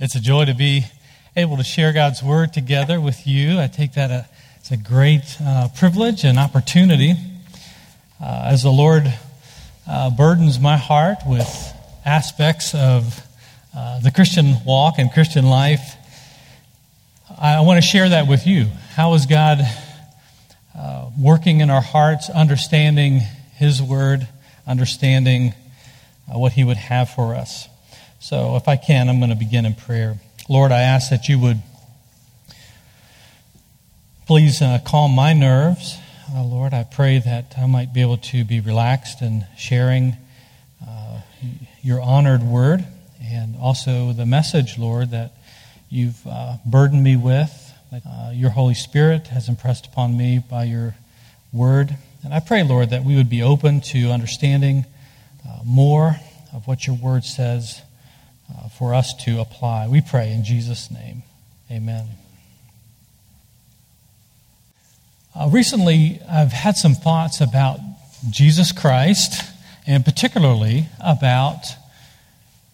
It's 0.00 0.16
a 0.16 0.20
joy 0.20 0.46
to 0.46 0.54
be 0.54 0.86
able 1.36 1.56
to 1.56 1.62
share 1.62 1.92
God's 1.92 2.20
word 2.20 2.52
together 2.52 3.00
with 3.00 3.28
you. 3.28 3.60
I 3.60 3.68
take 3.68 3.92
that 3.92 4.10
as 4.60 4.72
a 4.72 4.76
great 4.76 5.36
uh, 5.40 5.68
privilege 5.76 6.24
and 6.24 6.36
opportunity. 6.36 7.12
Uh, 8.20 8.42
as 8.46 8.64
the 8.64 8.72
Lord 8.72 9.04
uh, 9.88 10.10
burdens 10.10 10.58
my 10.58 10.76
heart 10.76 11.18
with 11.24 11.48
aspects 12.04 12.74
of 12.74 13.24
uh, 13.72 14.00
the 14.00 14.10
Christian 14.10 14.56
walk 14.66 14.94
and 14.98 15.12
Christian 15.12 15.46
life, 15.46 15.94
I 17.38 17.60
want 17.60 17.80
to 17.80 17.88
share 17.88 18.08
that 18.08 18.26
with 18.26 18.48
you. 18.48 18.64
How 18.96 19.14
is 19.14 19.26
God 19.26 19.60
uh, 20.76 21.10
working 21.16 21.60
in 21.60 21.70
our 21.70 21.82
hearts, 21.82 22.28
understanding 22.28 23.20
His 23.54 23.80
word, 23.80 24.26
understanding 24.66 25.54
uh, 26.28 26.36
what 26.36 26.50
He 26.50 26.64
would 26.64 26.78
have 26.78 27.10
for 27.10 27.36
us? 27.36 27.68
So, 28.26 28.56
if 28.56 28.68
I 28.68 28.76
can, 28.76 29.10
I'm 29.10 29.18
going 29.18 29.28
to 29.28 29.36
begin 29.36 29.66
in 29.66 29.74
prayer. 29.74 30.18
Lord, 30.48 30.72
I 30.72 30.80
ask 30.80 31.10
that 31.10 31.28
you 31.28 31.38
would 31.40 31.60
please 34.26 34.62
uh, 34.62 34.78
calm 34.82 35.14
my 35.14 35.34
nerves. 35.34 35.98
Uh, 36.34 36.42
Lord, 36.42 36.72
I 36.72 36.84
pray 36.84 37.18
that 37.18 37.52
I 37.58 37.66
might 37.66 37.92
be 37.92 38.00
able 38.00 38.16
to 38.16 38.42
be 38.42 38.60
relaxed 38.60 39.20
in 39.20 39.44
sharing 39.58 40.16
uh, 40.82 41.20
your 41.82 42.00
honored 42.00 42.42
word 42.42 42.86
and 43.22 43.56
also 43.60 44.14
the 44.14 44.24
message, 44.24 44.78
Lord, 44.78 45.10
that 45.10 45.34
you've 45.90 46.26
uh, 46.26 46.56
burdened 46.64 47.04
me 47.04 47.16
with. 47.16 47.74
Uh, 47.92 48.30
your 48.32 48.48
Holy 48.48 48.72
Spirit 48.72 49.26
has 49.26 49.50
impressed 49.50 49.84
upon 49.84 50.16
me 50.16 50.38
by 50.38 50.64
your 50.64 50.94
word. 51.52 51.94
And 52.24 52.32
I 52.32 52.40
pray, 52.40 52.62
Lord, 52.62 52.88
that 52.88 53.04
we 53.04 53.16
would 53.16 53.28
be 53.28 53.42
open 53.42 53.82
to 53.82 54.08
understanding 54.12 54.86
uh, 55.46 55.58
more 55.62 56.16
of 56.54 56.66
what 56.66 56.86
your 56.86 56.96
word 56.96 57.24
says 57.24 57.82
uh, 58.50 58.68
for 58.68 58.94
us 58.94 59.14
to 59.24 59.40
apply. 59.40 59.88
We 59.88 60.00
pray 60.00 60.32
in 60.32 60.44
Jesus' 60.44 60.90
name. 60.90 61.22
Amen. 61.70 62.06
Uh, 65.34 65.48
recently, 65.50 66.20
I've 66.30 66.52
had 66.52 66.76
some 66.76 66.94
thoughts 66.94 67.40
about 67.40 67.80
Jesus 68.30 68.70
Christ, 68.72 69.42
and 69.86 70.04
particularly 70.04 70.86
about 71.00 71.64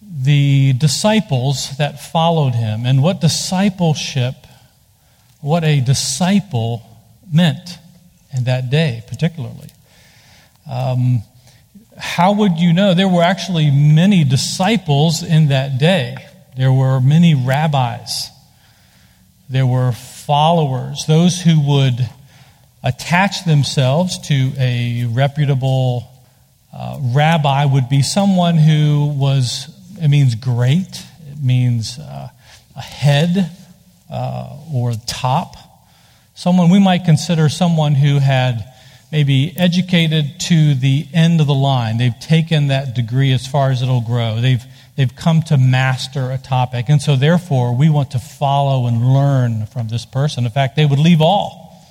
the 0.01 0.73
disciples 0.73 1.75
that 1.77 1.99
followed 1.99 2.53
him 2.53 2.85
and 2.85 3.01
what 3.01 3.21
discipleship, 3.21 4.35
what 5.39 5.63
a 5.63 5.79
disciple 5.81 6.83
meant 7.31 7.79
in 8.35 8.43
that 8.43 8.69
day, 8.69 9.03
particularly. 9.07 9.69
Um, 10.69 11.23
how 12.01 12.33
would 12.33 12.57
you 12.57 12.73
know? 12.73 12.93
There 12.95 13.07
were 13.07 13.21
actually 13.21 13.69
many 13.69 14.23
disciples 14.23 15.21
in 15.21 15.49
that 15.49 15.77
day. 15.77 16.17
There 16.57 16.73
were 16.73 16.99
many 16.99 17.35
rabbis. 17.35 18.29
There 19.49 19.67
were 19.67 19.91
followers, 19.91 21.05
those 21.07 21.41
who 21.41 21.59
would 21.59 22.09
attach 22.83 23.45
themselves 23.45 24.17
to 24.29 24.51
a 24.57 25.05
reputable 25.05 26.09
uh, 26.73 26.97
rabbi 27.01 27.65
would 27.65 27.89
be 27.89 28.01
someone 28.01 28.57
who 28.57 29.13
was, 29.17 29.69
it 30.01 30.07
means 30.07 30.35
great, 30.35 31.05
it 31.29 31.43
means 31.43 31.99
uh, 31.99 32.29
a 32.75 32.81
head 32.81 33.51
uh, 34.09 34.57
or 34.73 34.93
top. 35.05 35.55
Someone 36.33 36.71
we 36.71 36.79
might 36.79 37.05
consider 37.05 37.49
someone 37.49 37.93
who 37.93 38.19
had 38.19 38.70
maybe 39.11 39.53
educated 39.57 40.39
to 40.39 40.73
the 40.73 41.05
end 41.13 41.41
of 41.41 41.47
the 41.47 41.53
line. 41.53 41.97
They've 41.97 42.19
taken 42.19 42.67
that 42.67 42.95
degree 42.95 43.33
as 43.33 43.45
far 43.45 43.69
as 43.69 43.81
it'll 43.81 44.01
grow. 44.01 44.39
They've, 44.39 44.63
they've 44.95 45.13
come 45.13 45.41
to 45.43 45.57
master 45.57 46.31
a 46.31 46.37
topic. 46.37 46.85
And 46.87 47.01
so, 47.01 47.15
therefore, 47.15 47.75
we 47.75 47.89
want 47.89 48.11
to 48.11 48.19
follow 48.19 48.87
and 48.87 49.13
learn 49.13 49.65
from 49.65 49.89
this 49.89 50.05
person. 50.05 50.45
In 50.45 50.51
fact, 50.51 50.75
they 50.75 50.85
would 50.85 50.99
leave 50.99 51.21
all, 51.21 51.85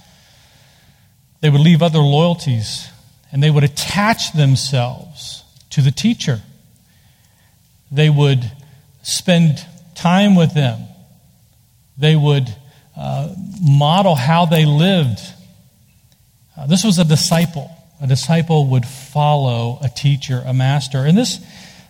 they 1.41 1.51
would 1.51 1.61
leave 1.61 1.83
other 1.83 1.99
loyalties, 1.99 2.89
and 3.33 3.43
they 3.43 3.51
would 3.51 3.65
attach 3.65 4.33
themselves 4.33 5.45
to 5.71 5.83
the 5.83 5.91
teacher. 5.91 6.41
They 7.93 8.09
would 8.09 8.51
spend 9.03 9.65
time 9.95 10.37
with 10.37 10.55
them. 10.55 10.81
They 11.99 12.17
would 12.17 12.49
uh, 12.97 13.35
model 13.61 14.15
how 14.15 14.47
they 14.47 14.65
lived 14.65 15.21
uh, 16.61 16.67
this 16.67 16.85
was 16.85 16.99
a 16.99 17.05
disciple. 17.05 17.71
A 18.03 18.07
disciple 18.07 18.67
would 18.67 18.85
follow 18.85 19.79
a 19.83 19.89
teacher, 19.89 20.43
a 20.45 20.53
master. 20.53 20.99
And 20.99 21.17
this 21.17 21.41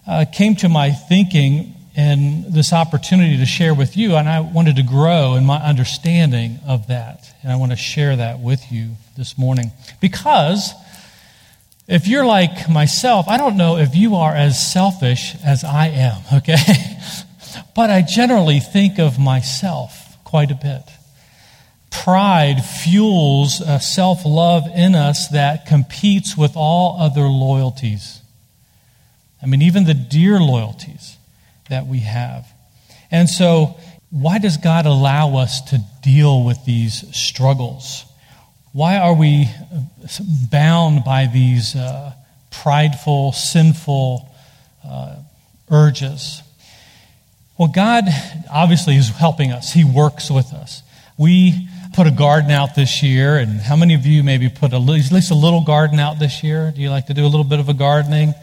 uh, 0.06 0.24
came 0.32 0.54
to 0.56 0.68
my 0.68 0.92
thinking 0.92 1.74
and 1.96 2.44
this 2.44 2.72
opportunity 2.72 3.36
to 3.38 3.46
share 3.46 3.74
with 3.74 3.96
you, 3.96 4.14
and 4.14 4.28
I 4.28 4.40
wanted 4.40 4.76
to 4.76 4.84
grow 4.84 5.34
in 5.34 5.44
my 5.44 5.56
understanding 5.56 6.60
of 6.66 6.86
that. 6.86 7.34
And 7.42 7.50
I 7.50 7.56
want 7.56 7.72
to 7.72 7.76
share 7.76 8.14
that 8.14 8.38
with 8.38 8.70
you 8.70 8.90
this 9.16 9.36
morning. 9.36 9.72
Because 10.00 10.72
if 11.88 12.06
you're 12.06 12.24
like 12.24 12.70
myself, 12.70 13.26
I 13.26 13.38
don't 13.38 13.56
know 13.56 13.76
if 13.76 13.96
you 13.96 14.14
are 14.14 14.32
as 14.32 14.72
selfish 14.72 15.34
as 15.44 15.64
I 15.64 15.88
am, 15.88 16.22
okay? 16.38 16.56
but 17.74 17.90
I 17.90 18.02
generally 18.02 18.60
think 18.60 19.00
of 19.00 19.18
myself 19.18 20.16
quite 20.22 20.52
a 20.52 20.54
bit 20.54 20.84
pride 22.04 22.64
fuels 22.64 23.60
a 23.60 23.78
self 23.78 24.24
love 24.24 24.64
in 24.74 24.94
us 24.94 25.28
that 25.28 25.66
competes 25.66 26.36
with 26.36 26.52
all 26.56 27.00
other 27.00 27.22
loyalties. 27.22 28.20
I 29.42 29.46
mean, 29.46 29.62
even 29.62 29.84
the 29.84 29.94
dear 29.94 30.38
loyalties 30.40 31.16
that 31.68 31.86
we 31.86 32.00
have. 32.00 32.46
And 33.10 33.28
so, 33.28 33.76
why 34.10 34.38
does 34.38 34.56
God 34.56 34.86
allow 34.86 35.36
us 35.36 35.60
to 35.70 35.78
deal 36.02 36.44
with 36.44 36.64
these 36.64 37.04
struggles? 37.16 38.04
Why 38.72 38.98
are 38.98 39.14
we 39.14 39.48
bound 40.50 41.04
by 41.04 41.26
these 41.26 41.74
uh, 41.76 42.12
prideful, 42.50 43.32
sinful 43.32 44.34
uh, 44.84 45.16
urges? 45.70 46.42
Well, 47.58 47.68
God 47.68 48.04
obviously 48.50 48.96
is 48.96 49.10
helping 49.10 49.52
us, 49.52 49.72
He 49.72 49.84
works 49.84 50.30
with 50.30 50.52
us. 50.52 50.82
We 51.18 51.68
put 51.92 52.06
a 52.06 52.10
garden 52.10 52.50
out 52.50 52.74
this 52.74 53.02
year, 53.02 53.36
and 53.36 53.60
how 53.60 53.76
many 53.76 53.94
of 53.94 54.06
you 54.06 54.22
maybe 54.22 54.48
put 54.48 54.72
a, 54.72 54.76
at 54.76 54.82
least 54.82 55.30
a 55.30 55.34
little 55.34 55.62
garden 55.62 55.98
out 55.98 56.18
this 56.18 56.42
year? 56.42 56.72
Do 56.74 56.80
you 56.80 56.90
like 56.90 57.06
to 57.06 57.14
do 57.14 57.24
a 57.24 57.28
little 57.28 57.44
bit 57.44 57.60
of 57.60 57.68
a 57.68 57.74
gardening? 57.74 58.34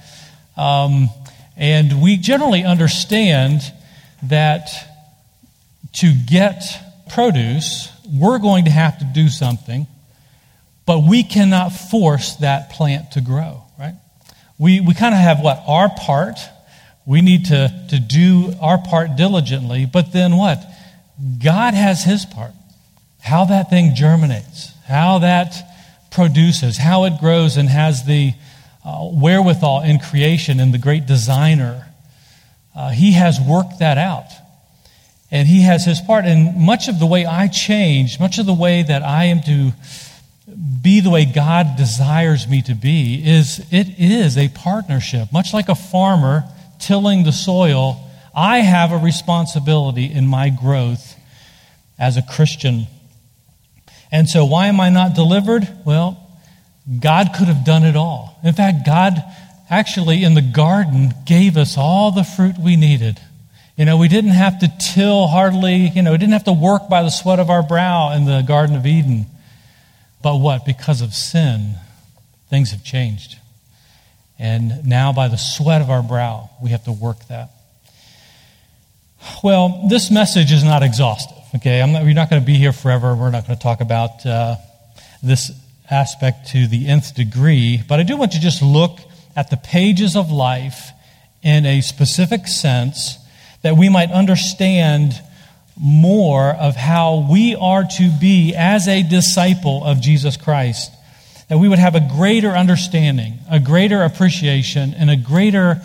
Um, 0.56 1.10
and 1.56 2.02
we 2.02 2.18
generally 2.18 2.64
understand 2.64 3.62
that 4.24 4.70
to 5.94 6.14
get 6.14 6.64
produce, 7.10 7.90
we're 8.12 8.40
going 8.40 8.66
to 8.66 8.72
have 8.72 9.00
to 9.00 9.06
do 9.06 9.30
something, 9.30 9.88
but 10.86 11.00
we 11.00 11.24
cannot 11.24 11.70
force 11.70 12.36
that 12.36 12.72
plant 12.72 13.14
to 13.14 13.22
grow, 13.22 13.64
right? 13.80 13.96
We, 14.60 14.82
we 14.82 14.94
kind 14.94 15.14
of 15.14 15.22
have 15.22 15.40
what? 15.40 15.64
Our 15.68 15.90
part. 15.90 16.38
We 17.06 17.22
need 17.22 17.46
to, 17.46 17.88
to 17.90 18.00
do 18.00 18.54
our 18.62 18.78
part 18.78 19.16
diligently, 19.16 19.86
but 19.86 20.12
then 20.12 20.36
what? 20.36 20.62
God 21.42 21.74
has 21.74 22.04
his 22.04 22.26
part 22.26 22.52
how 23.28 23.46
that 23.46 23.70
thing 23.70 23.94
germinates, 23.94 24.72
how 24.88 25.20
that 25.20 25.54
produces, 26.12 26.78
how 26.78 27.04
it 27.04 27.20
grows 27.20 27.58
and 27.58 27.68
has 27.68 28.06
the 28.06 28.34
uh, 28.86 29.10
wherewithal 29.12 29.84
in 29.84 30.00
creation 30.00 30.62
and 30.62 30.74
the 30.74 30.78
great 30.78 31.06
designer. 31.06 31.88
Uh, 32.74 32.90
he 32.90 33.12
has 33.12 33.40
worked 33.40 33.80
that 33.80 33.98
out. 33.98 34.30
And 35.30 35.46
he 35.46 35.64
has 35.64 35.84
his 35.84 36.00
part. 36.00 36.24
And 36.24 36.56
much 36.56 36.88
of 36.88 37.00
the 37.00 37.06
way 37.06 37.26
I 37.26 37.48
change, 37.48 38.18
much 38.18 38.40
of 38.40 38.46
the 38.46 38.54
way 38.54 38.82
that 38.84 39.04
I 39.04 39.26
am 39.26 39.42
to 39.42 39.74
be 40.82 41.02
the 41.02 41.10
way 41.10 41.26
God 41.26 41.76
desires 41.76 42.48
me 42.48 42.62
to 42.62 42.74
be, 42.74 43.22
is 43.26 43.60
it 43.72 44.00
is 44.00 44.38
a 44.38 44.48
partnership. 44.48 45.34
Much 45.34 45.54
like 45.54 45.68
a 45.68 45.76
farmer 45.76 46.46
tilling 46.80 47.24
the 47.24 47.34
soil, 47.34 48.02
I 48.34 48.60
have 48.60 48.94
a 48.94 48.98
responsibility 48.98 50.06
in 50.06 50.26
my 50.26 50.50
growth 50.50 51.16
as 52.00 52.16
a 52.16 52.22
Christian 52.22 52.88
and 54.12 54.30
so, 54.30 54.46
why 54.46 54.68
am 54.68 54.80
I 54.80 54.90
not 54.90 55.16
delivered? 55.16 55.68
Well, 55.86 56.24
God 57.00 57.32
could 57.38 57.48
have 57.48 57.66
done 57.66 57.84
it 57.84 57.96
all. 57.96 58.40
In 58.44 58.54
fact, 58.54 58.86
God 58.86 59.22
actually 59.70 60.24
in 60.24 60.34
the 60.34 60.42
garden 60.42 61.14
gave 61.26 61.58
us 61.58 61.78
all 61.78 62.12
the 62.12 62.24
fruit 62.24 62.56
we 62.58 62.76
needed. 62.76 63.20
You 63.76 63.86
know, 63.86 63.98
we 63.98 64.08
didn't 64.08 64.32
have 64.32 64.60
to 64.60 64.72
till 64.94 65.28
hardly, 65.28 65.90
you 65.90 66.02
know, 66.02 66.12
we 66.12 66.18
didn't 66.18 66.34
have 66.34 66.46
to 66.46 66.54
work 66.54 66.90
by 66.90 67.04
the 67.04 67.10
sweat 67.10 67.40
of 67.40 67.50
our 67.50 67.62
brow 67.62 68.14
in 68.14 68.26
the 68.26 68.42
Garden 68.42 68.76
of 68.76 68.86
Eden. 68.86 69.28
But 70.24 70.38
what? 70.38 70.66
Because 70.66 71.02
of 71.02 71.14
sin, 71.14 71.76
things 72.50 72.72
have 72.72 72.84
changed. 72.84 73.36
And 74.40 74.86
now, 74.86 75.14
by 75.14 75.28
the 75.28 75.38
sweat 75.38 75.82
of 75.82 75.90
our 75.90 76.02
brow, 76.02 76.50
we 76.62 76.70
have 76.70 76.84
to 76.86 76.92
work 76.92 77.18
that. 77.28 77.52
Well, 79.44 79.88
this 79.90 80.10
message 80.12 80.52
is 80.52 80.64
not 80.64 80.84
exhaustive. 80.84 81.37
Okay, 81.58 81.84
not, 81.92 82.04
we're 82.04 82.14
not 82.14 82.30
going 82.30 82.40
to 82.40 82.46
be 82.46 82.54
here 82.54 82.72
forever. 82.72 83.16
We're 83.16 83.32
not 83.32 83.48
going 83.48 83.58
to 83.58 83.64
talk 83.64 83.82
about 83.82 84.24
uh, 84.24 84.58
this 85.24 85.52
aspect 85.90 86.50
to 86.50 86.68
the 86.68 86.88
nth 86.88 87.16
degree, 87.16 87.82
but 87.88 88.00
I 88.00 88.04
do 88.04 88.16
want 88.16 88.34
to 88.34 88.40
just 88.40 88.62
look 88.62 89.00
at 89.36 89.50
the 89.50 89.58
pages 89.58 90.16
of 90.16 90.30
life 90.30 90.92
in 91.42 91.66
a 91.66 91.82
specific 91.82 92.48
sense 92.48 93.18
that 93.64 93.76
we 93.76 93.90
might 93.90 94.12
understand 94.12 95.14
more 95.76 96.50
of 96.50 96.76
how 96.76 97.28
we 97.28 97.56
are 97.56 97.86
to 97.98 98.12
be 98.22 98.54
as 98.56 98.88
a 98.88 99.02
disciple 99.02 99.84
of 99.84 100.00
Jesus 100.00 100.38
Christ. 100.38 100.92
That 101.50 101.58
we 101.58 101.68
would 101.68 101.80
have 101.80 101.96
a 101.96 102.08
greater 102.16 102.52
understanding, 102.52 103.40
a 103.50 103.60
greater 103.60 104.04
appreciation, 104.04 104.94
and 104.94 105.10
a 105.10 105.16
greater 105.16 105.82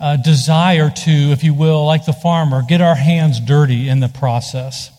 uh, 0.00 0.16
desire 0.16 0.90
to, 0.90 1.12
if 1.12 1.44
you 1.44 1.54
will, 1.54 1.86
like 1.86 2.06
the 2.06 2.12
farmer, 2.12 2.62
get 2.68 2.80
our 2.80 2.96
hands 2.96 3.38
dirty 3.38 3.88
in 3.88 4.00
the 4.00 4.08
process. 4.08 4.90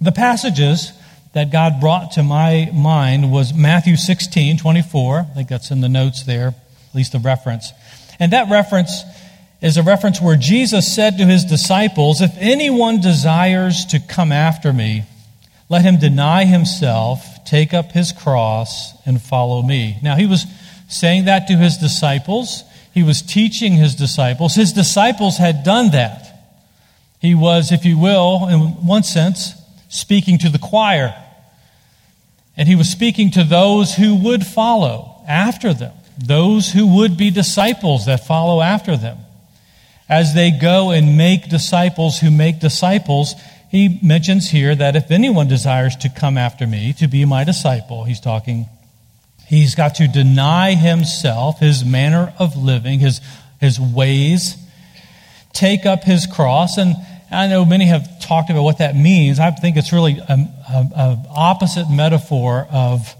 The 0.00 0.12
passages 0.12 0.92
that 1.32 1.50
God 1.50 1.80
brought 1.80 2.12
to 2.12 2.22
my 2.22 2.70
mind 2.72 3.30
was 3.32 3.52
Matthew 3.52 3.96
16, 3.96 4.58
24. 4.58 5.18
I 5.18 5.24
think 5.34 5.48
that's 5.48 5.70
in 5.70 5.80
the 5.80 5.88
notes 5.88 6.24
there, 6.24 6.48
at 6.48 6.94
least 6.94 7.14
a 7.14 7.18
reference. 7.18 7.72
And 8.18 8.32
that 8.32 8.50
reference 8.50 9.02
is 9.60 9.76
a 9.76 9.82
reference 9.82 10.20
where 10.20 10.36
Jesus 10.36 10.94
said 10.94 11.18
to 11.18 11.24
his 11.24 11.44
disciples, 11.44 12.20
If 12.20 12.32
anyone 12.38 13.00
desires 13.00 13.84
to 13.86 13.98
come 13.98 14.30
after 14.30 14.72
me, 14.72 15.04
let 15.68 15.82
him 15.82 15.98
deny 15.98 16.44
himself, 16.44 17.44
take 17.44 17.74
up 17.74 17.92
his 17.92 18.12
cross, 18.12 18.92
and 19.06 19.20
follow 19.20 19.62
me. 19.62 19.98
Now, 20.02 20.16
he 20.16 20.26
was 20.26 20.44
saying 20.88 21.24
that 21.24 21.48
to 21.48 21.56
his 21.56 21.78
disciples. 21.78 22.62
He 22.92 23.02
was 23.02 23.22
teaching 23.22 23.72
his 23.72 23.94
disciples. 23.94 24.54
His 24.54 24.72
disciples 24.72 25.38
had 25.38 25.64
done 25.64 25.90
that. 25.90 26.30
He 27.20 27.34
was, 27.34 27.72
if 27.72 27.84
you 27.84 27.98
will, 27.98 28.46
in 28.48 28.60
one 28.86 29.02
sense, 29.02 29.54
speaking 29.94 30.38
to 30.38 30.48
the 30.48 30.58
choir. 30.58 31.14
And 32.56 32.68
he 32.68 32.74
was 32.74 32.90
speaking 32.90 33.30
to 33.32 33.44
those 33.44 33.94
who 33.94 34.16
would 34.16 34.44
follow 34.44 35.22
after 35.26 35.72
them, 35.72 35.92
those 36.18 36.72
who 36.72 36.96
would 36.96 37.16
be 37.16 37.30
disciples 37.30 38.06
that 38.06 38.26
follow 38.26 38.60
after 38.60 38.96
them. 38.96 39.18
As 40.08 40.34
they 40.34 40.50
go 40.50 40.90
and 40.90 41.16
make 41.16 41.48
disciples 41.48 42.18
who 42.18 42.30
make 42.30 42.60
disciples, 42.60 43.34
he 43.70 43.98
mentions 44.02 44.50
here 44.50 44.74
that 44.74 44.96
if 44.96 45.10
anyone 45.10 45.48
desires 45.48 45.96
to 45.96 46.08
come 46.08 46.36
after 46.36 46.66
me, 46.66 46.92
to 46.94 47.08
be 47.08 47.24
my 47.24 47.44
disciple, 47.44 48.04
he's 48.04 48.20
talking, 48.20 48.66
he's 49.46 49.74
got 49.74 49.94
to 49.96 50.08
deny 50.08 50.74
himself, 50.74 51.60
his 51.60 51.84
manner 51.84 52.34
of 52.38 52.56
living, 52.56 52.98
his, 52.98 53.20
his 53.60 53.80
ways, 53.80 54.56
take 55.52 55.86
up 55.86 56.04
his 56.04 56.26
cross, 56.26 56.76
and 56.76 56.94
I 57.34 57.48
know 57.48 57.64
many 57.64 57.86
have 57.86 58.20
talked 58.20 58.50
about 58.50 58.62
what 58.62 58.78
that 58.78 58.96
means. 58.96 59.38
I 59.38 59.50
think 59.50 59.76
it's 59.76 59.92
really 59.92 60.18
an 60.28 60.48
opposite 61.30 61.90
metaphor 61.90 62.66
of 62.70 63.14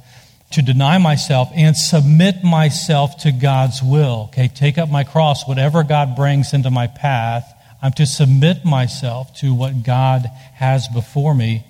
to 0.53 0.63
deny 0.63 0.99
myself 0.99 1.51
and 1.55 1.77
submit 1.77 2.45
myself 2.45 3.19
to 3.23 3.33
God's 3.33 3.83
will. 3.83 4.27
Okay, 4.29 4.49
take 4.49 4.79
up 4.79 4.89
my 4.89 5.03
cross, 5.03 5.47
whatever 5.49 5.83
God 5.83 6.15
brings 6.15 6.55
into 6.55 6.71
my 6.71 6.87
path. 6.87 7.45
I'm 7.83 7.93
to 7.95 8.07
submit 8.07 8.65
myself 8.65 9.35
to 9.41 9.53
what 9.53 9.83
God 9.83 10.31
has 10.55 10.87
before 10.89 11.35
me 11.35 11.67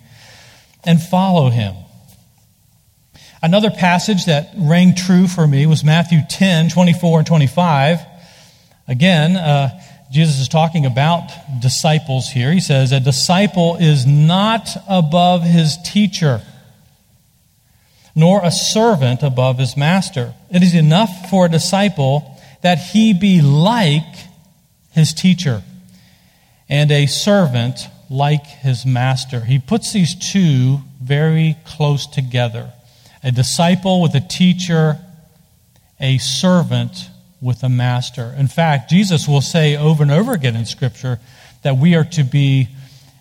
and 0.84 1.02
follow 1.02 1.48
Him. 1.48 1.74
Another 3.42 3.70
passage 3.70 4.26
that 4.26 4.50
rang 4.56 4.94
true 4.94 5.28
for 5.28 5.46
me 5.46 5.66
was 5.66 5.82
Matthew 5.82 6.20
10 6.28 6.68
24 6.68 7.18
and 7.20 7.26
25. 7.26 8.00
Again, 8.86 9.36
uh, 9.36 9.80
Jesus 10.14 10.38
is 10.38 10.48
talking 10.48 10.86
about 10.86 11.28
disciples 11.60 12.30
here. 12.30 12.52
He 12.52 12.60
says, 12.60 12.92
A 12.92 13.00
disciple 13.00 13.76
is 13.80 14.06
not 14.06 14.68
above 14.88 15.42
his 15.42 15.76
teacher, 15.84 16.40
nor 18.14 18.40
a 18.44 18.52
servant 18.52 19.24
above 19.24 19.58
his 19.58 19.76
master. 19.76 20.32
It 20.52 20.62
is 20.62 20.72
enough 20.72 21.30
for 21.30 21.46
a 21.46 21.48
disciple 21.48 22.40
that 22.62 22.78
he 22.78 23.12
be 23.12 23.42
like 23.42 24.06
his 24.92 25.12
teacher, 25.14 25.64
and 26.68 26.92
a 26.92 27.06
servant 27.06 27.88
like 28.08 28.46
his 28.46 28.86
master. 28.86 29.40
He 29.40 29.58
puts 29.58 29.92
these 29.92 30.14
two 30.14 30.78
very 31.02 31.56
close 31.64 32.06
together 32.06 32.72
a 33.24 33.32
disciple 33.32 34.00
with 34.00 34.14
a 34.14 34.20
teacher, 34.20 34.96
a 35.98 36.18
servant 36.18 37.10
with 37.44 37.62
a 37.62 37.68
master. 37.68 38.34
In 38.38 38.48
fact, 38.48 38.88
Jesus 38.88 39.28
will 39.28 39.42
say 39.42 39.76
over 39.76 40.02
and 40.02 40.10
over 40.10 40.32
again 40.32 40.56
in 40.56 40.64
Scripture 40.64 41.20
that 41.62 41.76
we 41.76 41.94
are 41.94 42.04
to 42.04 42.24
be, 42.24 42.68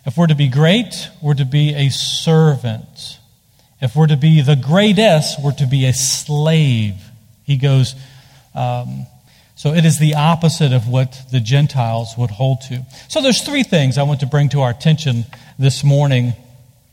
if 0.06 0.16
we're 0.16 0.26
to 0.26 0.34
be 0.34 0.48
great, 0.48 1.10
we're 1.22 1.34
to 1.34 1.44
be 1.44 1.74
a 1.74 1.90
servant. 1.90 3.18
If 3.82 3.94
we're 3.94 4.06
to 4.06 4.16
be 4.16 4.40
the 4.40 4.56
greatest, 4.56 5.42
we're 5.42 5.52
to 5.52 5.66
be 5.66 5.84
a 5.84 5.92
slave. 5.92 6.94
He 7.44 7.58
goes, 7.58 7.94
um, 8.54 9.06
so 9.56 9.74
it 9.74 9.84
is 9.84 9.98
the 9.98 10.14
opposite 10.14 10.72
of 10.72 10.88
what 10.88 11.20
the 11.30 11.40
Gentiles 11.40 12.14
would 12.16 12.30
hold 12.30 12.62
to. 12.62 12.82
So 13.08 13.20
there's 13.20 13.42
three 13.42 13.62
things 13.62 13.98
I 13.98 14.04
want 14.04 14.20
to 14.20 14.26
bring 14.26 14.48
to 14.50 14.62
our 14.62 14.70
attention 14.70 15.26
this 15.58 15.84
morning, 15.84 16.32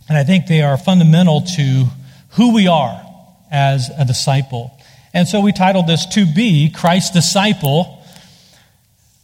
and 0.09 0.17
I 0.17 0.25
think 0.25 0.47
they 0.47 0.63
are 0.63 0.77
fundamental 0.77 1.41
to 1.55 1.85
who 2.31 2.53
we 2.53 2.67
are 2.67 3.01
as 3.49 3.89
a 3.97 4.03
disciple. 4.03 4.77
And 5.13 5.27
so 5.27 5.41
we 5.41 5.51
titled 5.51 5.87
this 5.87 6.05
To 6.07 6.25
Be 6.25 6.69
Christ's 6.69 7.11
Disciple. 7.11 8.03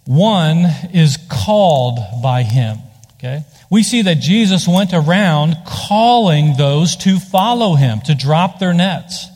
One 0.06 0.66
is 0.94 1.18
called 1.30 2.00
by 2.22 2.44
him. 2.44 2.80
Okay? 3.16 3.44
We 3.70 3.84
see 3.84 4.04
that 4.04 4.20
Jesus 4.20 4.68
went 4.68 4.94
around 4.94 5.58
calling 5.66 6.56
those 6.58 6.96
to 6.98 7.20
follow 7.20 7.76
him, 7.76 8.02
to 8.02 8.16
drop 8.16 8.60
their 8.60 8.74
nets, 8.74 9.28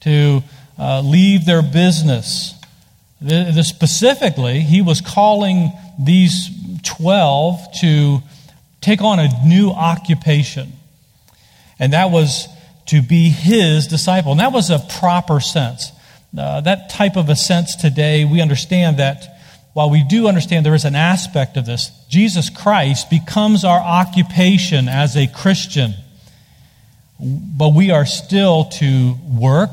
to 0.00 0.42
uh, 0.78 1.00
leave 1.00 1.44
their 1.44 1.62
business. 1.62 2.54
The, 3.20 3.52
the 3.54 3.64
specifically, 3.64 4.60
he 4.60 4.82
was 4.82 5.00
calling 5.00 5.72
these 5.98 6.50
12 6.82 7.72
to 7.80 8.22
take 8.80 9.02
on 9.02 9.18
a 9.18 9.28
new 9.44 9.70
occupation. 9.70 10.72
And 11.78 11.92
that 11.92 12.10
was 12.10 12.48
to 12.86 13.02
be 13.02 13.28
his 13.28 13.86
disciple. 13.86 14.32
And 14.32 14.40
that 14.40 14.52
was 14.52 14.70
a 14.70 14.78
proper 14.78 15.40
sense. 15.40 15.92
Uh, 16.36 16.60
that 16.62 16.90
type 16.90 17.16
of 17.16 17.28
a 17.28 17.36
sense 17.36 17.76
today, 17.76 18.24
we 18.24 18.40
understand 18.40 18.98
that 18.98 19.36
while 19.72 19.90
we 19.90 20.02
do 20.02 20.26
understand 20.26 20.64
there 20.64 20.74
is 20.74 20.86
an 20.86 20.94
aspect 20.94 21.58
of 21.58 21.66
this, 21.66 21.90
Jesus 22.08 22.48
Christ 22.48 23.10
becomes 23.10 23.64
our 23.64 23.78
occupation 23.78 24.88
as 24.88 25.16
a 25.16 25.26
Christian. 25.26 25.94
But 27.20 27.74
we 27.74 27.90
are 27.90 28.06
still 28.06 28.64
to 28.80 29.16
work, 29.22 29.70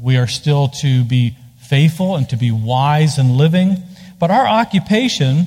we 0.00 0.16
are 0.16 0.26
still 0.26 0.68
to 0.80 1.04
be 1.04 1.36
faithful 1.58 2.16
and 2.16 2.28
to 2.28 2.36
be 2.36 2.50
wise 2.50 3.18
in 3.18 3.36
living. 3.36 3.76
But 4.18 4.30
our 4.30 4.46
occupation, 4.46 5.46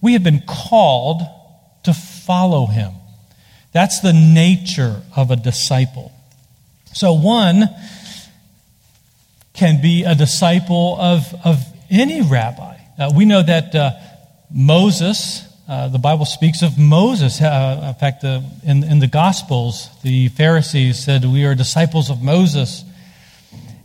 we 0.00 0.14
have 0.14 0.22
been 0.22 0.42
called 0.46 1.22
to 1.84 1.92
follow 1.92 2.66
him. 2.66 2.92
That's 3.72 4.00
the 4.00 4.12
nature 4.12 5.02
of 5.16 5.30
a 5.30 5.36
disciple. 5.36 6.12
So, 6.92 7.12
one, 7.12 7.68
can 9.54 9.80
be 9.80 10.02
a 10.02 10.14
disciple 10.14 10.96
of, 11.00 11.22
of 11.44 11.64
any 11.88 12.20
rabbi. 12.20 12.76
Uh, 12.98 13.12
we 13.14 13.24
know 13.24 13.42
that 13.42 13.74
uh, 13.74 13.92
Moses, 14.52 15.46
uh, 15.68 15.88
the 15.88 15.98
Bible 15.98 16.24
speaks 16.26 16.62
of 16.62 16.76
Moses. 16.76 17.40
Uh, 17.40 17.86
in 17.88 17.94
fact, 17.94 18.24
in, 18.24 18.84
in 18.84 18.98
the 18.98 19.06
Gospels, 19.06 19.88
the 20.02 20.28
Pharisees 20.28 21.02
said, 21.02 21.24
We 21.24 21.44
are 21.44 21.54
disciples 21.54 22.10
of 22.10 22.20
Moses. 22.22 22.84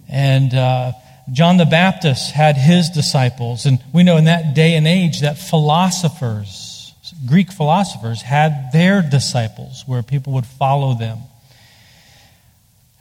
And 0.10 0.54
uh, 0.54 0.94
John 1.32 1.58
the 1.58 1.66
Baptist 1.66 2.32
had 2.32 2.58
his 2.58 2.90
disciples. 2.90 3.68
And 3.68 3.80
we 3.94 4.02
know 4.02 4.18
in 4.18 4.26
that 4.26 4.56
day 4.56 4.76
and 4.76 4.88
age 4.88 5.22
that 5.22 5.38
philosophers, 5.38 6.94
Greek 7.28 7.52
philosophers, 7.52 8.24
had 8.24 8.72
their 8.74 9.04
disciples 9.04 9.84
where 9.86 10.02
people 10.02 10.34
would 10.34 10.48
follow 10.48 10.96
them. 10.96 11.20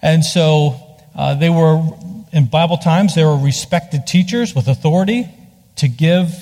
And 0.02 0.22
so 0.22 0.87
uh, 1.18 1.34
they 1.34 1.50
were 1.50 1.82
in 2.32 2.46
Bible 2.46 2.76
times, 2.76 3.16
they 3.16 3.24
were 3.24 3.36
respected 3.36 4.06
teachers 4.06 4.54
with 4.54 4.68
authority 4.68 5.28
to 5.76 5.88
give, 5.88 6.32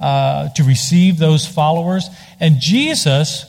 uh, 0.00 0.48
to 0.54 0.64
receive 0.64 1.18
those 1.18 1.46
followers. 1.46 2.08
And 2.40 2.58
Jesus, 2.58 3.44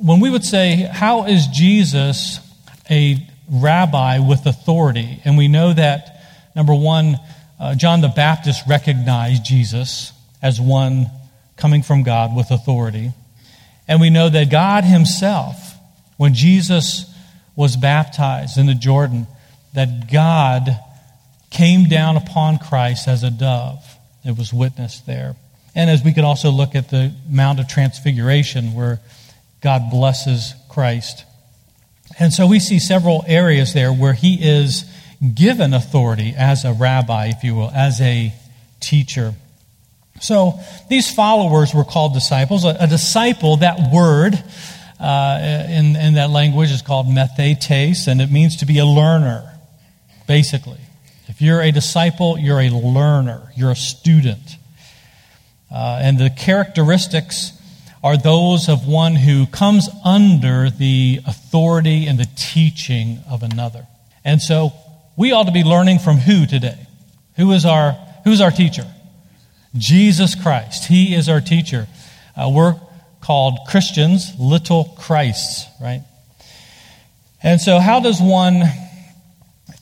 when 0.00 0.20
we 0.20 0.30
would 0.30 0.44
say, 0.44 0.76
How 0.76 1.24
is 1.24 1.48
Jesus 1.48 2.38
a 2.88 3.26
rabbi 3.50 4.20
with 4.20 4.46
authority? 4.46 5.20
And 5.24 5.36
we 5.36 5.48
know 5.48 5.72
that, 5.72 6.22
number 6.54 6.74
one, 6.74 7.18
uh, 7.58 7.74
John 7.74 8.00
the 8.00 8.08
Baptist 8.08 8.62
recognized 8.68 9.44
Jesus 9.44 10.12
as 10.40 10.60
one 10.60 11.10
coming 11.56 11.82
from 11.82 12.04
God 12.04 12.36
with 12.36 12.52
authority. 12.52 13.12
And 13.88 14.00
we 14.00 14.10
know 14.10 14.28
that 14.28 14.48
God 14.48 14.84
Himself, 14.84 15.74
when 16.18 16.34
Jesus 16.34 17.12
was 17.56 17.76
baptized 17.76 18.58
in 18.58 18.66
the 18.66 18.76
Jordan, 18.76 19.26
that 19.74 20.10
God 20.10 20.78
came 21.50 21.88
down 21.88 22.16
upon 22.16 22.58
Christ 22.58 23.08
as 23.08 23.22
a 23.22 23.30
dove. 23.30 23.84
It 24.24 24.36
was 24.36 24.52
witnessed 24.52 25.06
there. 25.06 25.36
And 25.74 25.88
as 25.88 26.02
we 26.02 26.12
could 26.12 26.24
also 26.24 26.50
look 26.50 26.74
at 26.74 26.90
the 26.90 27.12
Mount 27.28 27.60
of 27.60 27.68
Transfiguration 27.68 28.74
where 28.74 29.00
God 29.60 29.90
blesses 29.90 30.54
Christ. 30.68 31.24
And 32.18 32.32
so 32.32 32.46
we 32.46 32.58
see 32.58 32.78
several 32.78 33.24
areas 33.26 33.72
there 33.72 33.92
where 33.92 34.12
he 34.12 34.38
is 34.42 34.84
given 35.34 35.74
authority 35.74 36.34
as 36.36 36.64
a 36.64 36.72
rabbi, 36.72 37.26
if 37.28 37.44
you 37.44 37.54
will, 37.54 37.70
as 37.70 38.00
a 38.00 38.32
teacher. 38.80 39.34
So 40.20 40.58
these 40.88 41.12
followers 41.12 41.74
were 41.74 41.84
called 41.84 42.14
disciples. 42.14 42.64
A, 42.64 42.76
a 42.80 42.86
disciple, 42.86 43.58
that 43.58 43.92
word 43.92 44.34
uh, 44.98 45.66
in, 45.68 45.96
in 45.96 46.14
that 46.14 46.30
language 46.30 46.70
is 46.70 46.82
called 46.82 47.06
mathetes, 47.06 48.06
and 48.06 48.20
it 48.20 48.30
means 48.30 48.56
to 48.56 48.66
be 48.66 48.78
a 48.78 48.84
learner, 48.84 49.49
basically. 50.30 50.78
If 51.26 51.42
you're 51.42 51.60
a 51.60 51.72
disciple, 51.72 52.38
you're 52.38 52.60
a 52.60 52.68
learner, 52.70 53.50
you're 53.56 53.72
a 53.72 53.74
student. 53.74 54.58
Uh, 55.68 55.98
and 56.00 56.20
the 56.20 56.30
characteristics 56.30 57.50
are 58.04 58.16
those 58.16 58.68
of 58.68 58.86
one 58.86 59.16
who 59.16 59.46
comes 59.46 59.88
under 60.04 60.70
the 60.70 61.18
authority 61.26 62.06
and 62.06 62.16
the 62.16 62.28
teaching 62.36 63.18
of 63.28 63.42
another. 63.42 63.88
And 64.24 64.40
so 64.40 64.72
we 65.16 65.32
ought 65.32 65.46
to 65.46 65.52
be 65.52 65.64
learning 65.64 65.98
from 65.98 66.18
who 66.18 66.46
today? 66.46 66.86
Who 67.34 67.50
is 67.50 67.66
our, 67.66 67.94
who's 68.22 68.40
our 68.40 68.52
teacher? 68.52 68.86
Jesus 69.76 70.36
Christ. 70.36 70.86
He 70.86 71.12
is 71.12 71.28
our 71.28 71.40
teacher. 71.40 71.88
Uh, 72.36 72.48
we're 72.54 72.76
called 73.20 73.58
Christians, 73.66 74.32
little 74.38 74.94
Christs, 74.96 75.66
right? 75.82 76.04
And 77.42 77.60
so, 77.60 77.80
how 77.80 77.98
does 77.98 78.20
one 78.20 78.62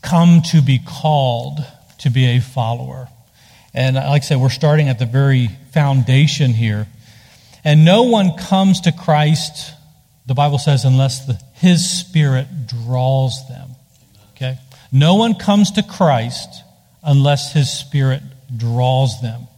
come 0.03 0.43
to 0.53 0.63
be 0.63 0.79
called 0.79 1.59
to 1.99 2.11
be 2.11 2.37
a 2.37 2.41
follower? 2.41 3.09
And 3.75 3.97
like 3.97 4.23
I 4.23 4.25
said, 4.25 4.39
we're 4.39 4.49
starting 4.49 4.89
at 4.89 4.99
the 4.99 5.07
very 5.07 5.49
foundation 5.73 6.53
here. 6.53 6.87
And 7.65 7.85
no 7.85 8.05
one 8.05 8.37
comes 8.37 8.83
to 8.83 8.93
Christ, 8.93 9.73
the 10.27 10.35
Bible 10.35 10.59
says, 10.59 10.85
unless 10.85 11.27
the, 11.27 11.41
his 11.55 11.89
Spirit 11.89 12.47
draws 12.67 13.47
them. 13.49 13.71
Okay? 14.33 14.59
No 14.91 15.17
one 15.17 15.35
comes 15.35 15.73
to 15.73 15.83
Christ 15.83 16.49
unless 17.03 17.53
his 17.53 17.71
Spirit 17.71 18.23
draws 18.57 19.21
them. 19.21 19.49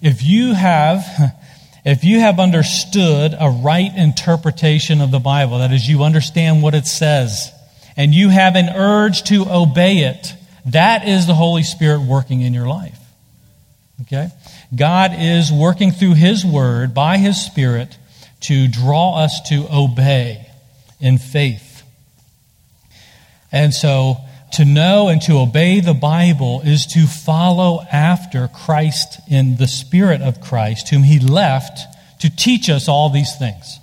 If 0.00 0.22
you 0.22 0.54
have 0.54 1.04
if 1.84 2.04
you 2.04 2.20
have 2.20 2.38
understood 2.38 3.34
a 3.38 3.50
right 3.50 3.90
interpretation 3.96 5.00
of 5.00 5.10
the 5.10 5.18
Bible, 5.18 5.58
that 5.58 5.72
is, 5.72 5.88
you 5.88 6.04
understand 6.04 6.62
what 6.62 6.74
it 6.74 6.86
says, 6.86 7.52
and 7.96 8.14
you 8.14 8.28
have 8.28 8.56
an 8.56 8.68
urge 8.68 9.22
to 9.24 9.46
obey 9.48 9.98
it, 9.98 10.34
that 10.66 11.06
is 11.06 11.26
the 11.26 11.34
Holy 11.34 11.62
Spirit 11.62 12.00
working 12.00 12.40
in 12.40 12.54
your 12.54 12.66
life. 12.66 12.98
Okay? 14.02 14.28
God 14.74 15.12
is 15.18 15.52
working 15.52 15.90
through 15.90 16.14
His 16.14 16.44
Word 16.44 16.94
by 16.94 17.18
His 17.18 17.40
Spirit 17.44 17.96
to 18.42 18.68
draw 18.68 19.18
us 19.18 19.40
to 19.48 19.66
obey 19.72 20.46
in 21.00 21.18
faith. 21.18 21.82
And 23.50 23.74
so, 23.74 24.16
to 24.52 24.64
know 24.64 25.08
and 25.08 25.20
to 25.22 25.38
obey 25.38 25.80
the 25.80 25.94
Bible 25.94 26.60
is 26.64 26.86
to 26.86 27.06
follow 27.06 27.80
after 27.90 28.48
Christ 28.48 29.20
in 29.28 29.56
the 29.56 29.66
Spirit 29.66 30.20
of 30.20 30.40
Christ, 30.40 30.90
whom 30.90 31.02
He 31.02 31.18
left 31.18 31.80
to 32.20 32.34
teach 32.34 32.68
us 32.68 32.88
all 32.88 33.10
these 33.10 33.34
things. 33.36 33.78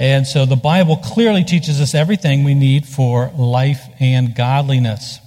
And 0.00 0.26
so 0.26 0.46
the 0.46 0.56
Bible 0.56 0.96
clearly 0.96 1.44
teaches 1.44 1.78
us 1.78 1.94
everything 1.94 2.42
we 2.42 2.54
need 2.54 2.86
for 2.86 3.30
life 3.36 3.82
and 4.00 4.34
godliness. 4.34 5.20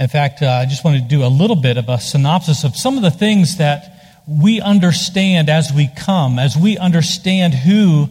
In 0.00 0.08
fact, 0.08 0.42
uh, 0.42 0.46
I 0.46 0.66
just 0.66 0.84
wanted 0.84 1.02
to 1.02 1.08
do 1.08 1.24
a 1.24 1.28
little 1.28 1.54
bit 1.54 1.76
of 1.76 1.88
a 1.88 2.00
synopsis 2.00 2.64
of 2.64 2.76
some 2.76 2.96
of 2.96 3.04
the 3.04 3.12
things 3.12 3.58
that 3.58 4.24
we 4.26 4.60
understand 4.60 5.48
as 5.48 5.72
we 5.72 5.88
come, 5.96 6.40
as 6.40 6.56
we 6.56 6.76
understand 6.76 7.54
who 7.54 8.08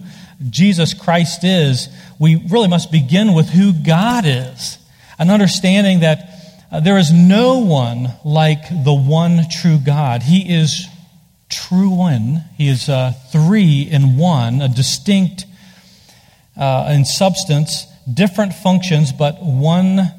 Jesus 0.48 0.94
Christ 0.94 1.44
is, 1.44 1.90
we 2.18 2.42
really 2.48 2.68
must 2.68 2.90
begin 2.90 3.34
with 3.34 3.50
who 3.50 3.74
God 3.74 4.24
is. 4.26 4.78
An 5.18 5.28
understanding 5.28 6.00
that 6.00 6.30
uh, 6.72 6.80
there 6.80 6.96
is 6.96 7.12
no 7.12 7.58
one 7.58 8.14
like 8.24 8.62
the 8.70 8.94
one 8.94 9.42
true 9.50 9.78
God. 9.78 10.22
He 10.22 10.54
is 10.54 10.86
true 11.48 11.90
one. 11.90 12.44
He 12.56 12.68
is 12.68 12.88
uh, 12.88 13.12
three 13.32 13.82
in 13.82 14.16
one, 14.16 14.60
a 14.60 14.68
distinct 14.68 15.46
uh, 16.56 16.90
in 16.92 17.04
substance, 17.04 17.86
different 18.12 18.52
functions, 18.52 19.12
but 19.12 19.42
one 19.42 20.12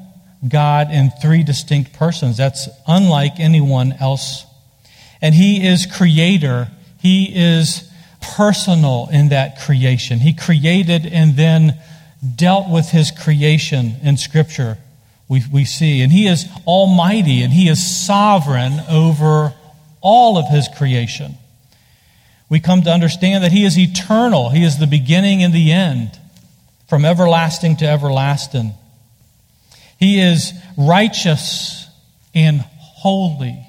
God 0.46 0.90
in 0.90 1.10
three 1.22 1.42
distinct 1.42 1.92
persons. 1.92 2.36
That's 2.36 2.68
unlike 2.86 3.38
anyone 3.38 3.92
else. 3.92 4.46
And 5.20 5.34
He 5.34 5.66
is 5.66 5.86
creator. 5.86 6.68
He 6.98 7.30
is 7.34 7.90
personal 8.20 9.08
in 9.12 9.28
that 9.28 9.60
creation. 9.60 10.18
He 10.18 10.32
created 10.32 11.06
and 11.06 11.36
then 11.36 11.78
dealt 12.36 12.70
with 12.70 12.90
His 12.90 13.10
creation 13.10 13.96
in 14.02 14.16
Scripture, 14.16 14.78
we, 15.28 15.42
we 15.52 15.64
see. 15.64 16.00
And 16.00 16.10
He 16.10 16.26
is 16.26 16.46
almighty 16.66 17.42
and 17.42 17.52
He 17.52 17.68
is 17.68 18.06
sovereign 18.06 18.80
over 18.88 19.54
all 20.00 20.38
of 20.38 20.48
His 20.48 20.68
creation. 20.68 21.34
We 22.48 22.60
come 22.60 22.82
to 22.82 22.90
understand 22.90 23.44
that 23.44 23.52
He 23.52 23.64
is 23.64 23.78
eternal, 23.78 24.50
He 24.50 24.64
is 24.64 24.78
the 24.78 24.86
beginning 24.86 25.42
and 25.42 25.52
the 25.52 25.72
end, 25.72 26.18
from 26.88 27.04
everlasting 27.04 27.76
to 27.76 27.86
everlasting. 27.86 28.74
He 29.98 30.20
is 30.20 30.52
righteous 30.76 31.86
and 32.34 32.60
holy, 32.78 33.66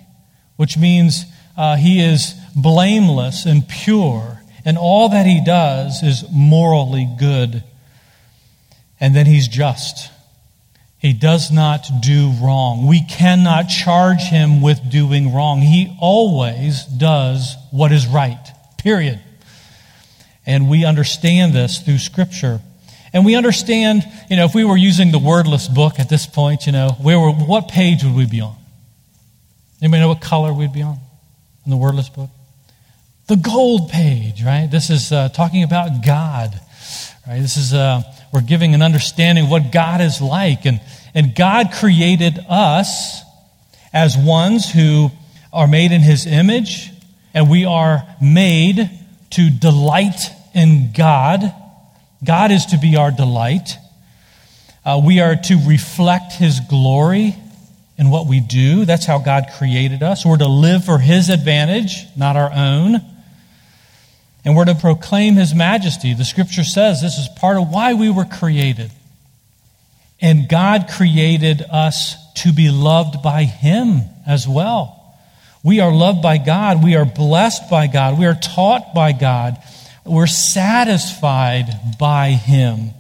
which 0.56 0.78
means 0.78 1.26
uh, 1.58 1.76
He 1.76 2.00
is 2.00 2.34
blameless 2.56 3.46
and 3.46 3.68
pure, 3.68 4.42
and 4.66 4.78
all 4.78 5.10
that 5.10 5.26
He 5.26 5.44
does 5.44 6.02
is 6.04 6.24
morally 6.32 7.08
good. 7.20 7.64
And 9.00 9.16
then 9.16 9.26
He's 9.26 9.48
just. 9.48 10.12
He 11.02 11.14
does 11.14 11.50
not 11.52 11.88
do 12.02 12.32
wrong. 12.44 12.86
We 12.86 13.04
cannot 13.04 13.64
charge 13.64 14.22
him 14.22 14.62
with 14.62 14.92
doing 14.92 15.34
wrong. 15.34 15.60
He 15.62 15.98
always 16.00 16.86
does 16.86 17.56
what 17.72 17.92
is 17.92 18.06
right, 18.06 18.40
period. 18.78 19.20
And 20.46 20.70
we 20.70 20.86
understand 20.86 21.54
this 21.54 21.80
through 21.80 21.98
Scripture. 21.98 22.62
And 23.14 23.26
we 23.26 23.36
understand, 23.36 24.04
you 24.30 24.38
know, 24.38 24.46
if 24.46 24.54
we 24.54 24.64
were 24.64 24.78
using 24.78 25.12
the 25.12 25.18
wordless 25.18 25.68
book 25.68 26.00
at 26.00 26.08
this 26.08 26.28
point, 26.28 26.68
you 26.68 26.72
know, 26.72 26.90
where 27.02 27.20
were, 27.20 27.32
what 27.32 27.68
page 27.68 28.04
would 28.04 28.16
we 28.16 28.28
be 28.28 28.42
on? 28.42 28.56
Anybody 29.82 30.02
know 30.02 30.10
what 30.10 30.22
color 30.22 30.54
we'd 30.54 30.72
be 30.72 30.84
on 30.84 31.00
in 31.66 31.72
the 31.72 31.78
wordless 31.78 32.10
book? 32.10 32.30
The 33.28 33.38
gold 33.38 33.90
page, 33.90 34.44
right? 34.44 34.70
This 34.70 34.92
is 34.92 35.12
uh, 35.12 35.30
talking 35.30 35.64
about 35.64 36.06
God, 36.06 36.60
right? 37.28 37.42
This 37.42 37.58
is, 37.58 37.74
uh, 37.74 38.02
we're 38.34 38.42
giving 38.42 38.74
an 38.74 38.82
understanding 38.82 39.46
of 39.46 39.52
what 39.52 39.72
God 39.72 40.02
is 40.02 40.22
like. 40.22 40.66
And, 40.66 40.82
and 41.14 41.36
God 41.36 41.72
created 41.74 42.40
us 42.50 43.22
as 43.94 44.18
ones 44.18 44.72
who 44.72 45.10
are 45.54 45.68
made 45.68 45.92
in 45.92 46.02
His 46.02 46.26
image, 46.26 46.92
and 47.34 47.50
we 47.50 47.66
are 47.66 48.04
made 48.22 48.90
to 49.32 49.50
delight 49.50 50.20
in 50.54 50.92
God. 50.96 51.54
God 52.24 52.52
is 52.52 52.68
to 52.68 52.78
be 52.78 52.96
our 52.96 53.12
delight. 53.12 53.78
Uh, 54.86 55.02
we 55.04 55.20
are 55.20 55.36
to 55.36 55.68
reflect 55.68 56.34
His 56.34 56.60
glory 56.70 57.36
in 57.98 58.10
what 58.10 58.28
we 58.28 58.40
do. 58.40 58.86
That's 58.86 59.06
how 59.06 59.20
God 59.20 59.46
created 59.58 60.02
us. 60.02 60.26
We're 60.26 60.38
to 60.38 60.48
live 60.48 60.86
for 60.86 60.98
His 60.98 61.30
advantage, 61.30 62.06
not 62.18 62.36
our 62.36 62.52
own. 62.52 63.02
And 64.44 64.56
we're 64.56 64.66
to 64.66 64.76
proclaim 64.76 65.36
His 65.36 65.54
majesty. 65.54 66.14
The 66.14 66.26
scripture 66.26 66.64
says 66.64 67.02
this 67.02 67.18
is 67.18 67.28
part 67.40 67.58
of 67.58 67.70
why 67.70 67.94
we 67.94 68.10
were 68.10 68.26
created. 68.26 68.92
And 70.20 70.48
God 70.48 70.88
created 70.90 71.64
us 71.72 72.16
to 72.36 72.54
be 72.54 72.70
loved 72.70 73.24
by 73.24 73.44
Him 73.44 74.02
as 74.28 74.48
well. 74.48 74.98
We 75.64 75.80
are 75.80 75.92
loved 75.92 76.22
by 76.22 76.38
God. 76.38 76.84
We 76.84 76.96
are 76.96 77.06
blessed 77.06 77.70
by 77.70 77.88
God. 77.88 78.18
We 78.18 78.26
are 78.26 78.36
taught 78.36 78.94
by 78.96 79.12
God. 79.12 79.58
We're 80.06 80.28
satisfied 80.28 81.98
by 82.00 82.32
Him. 82.32 82.92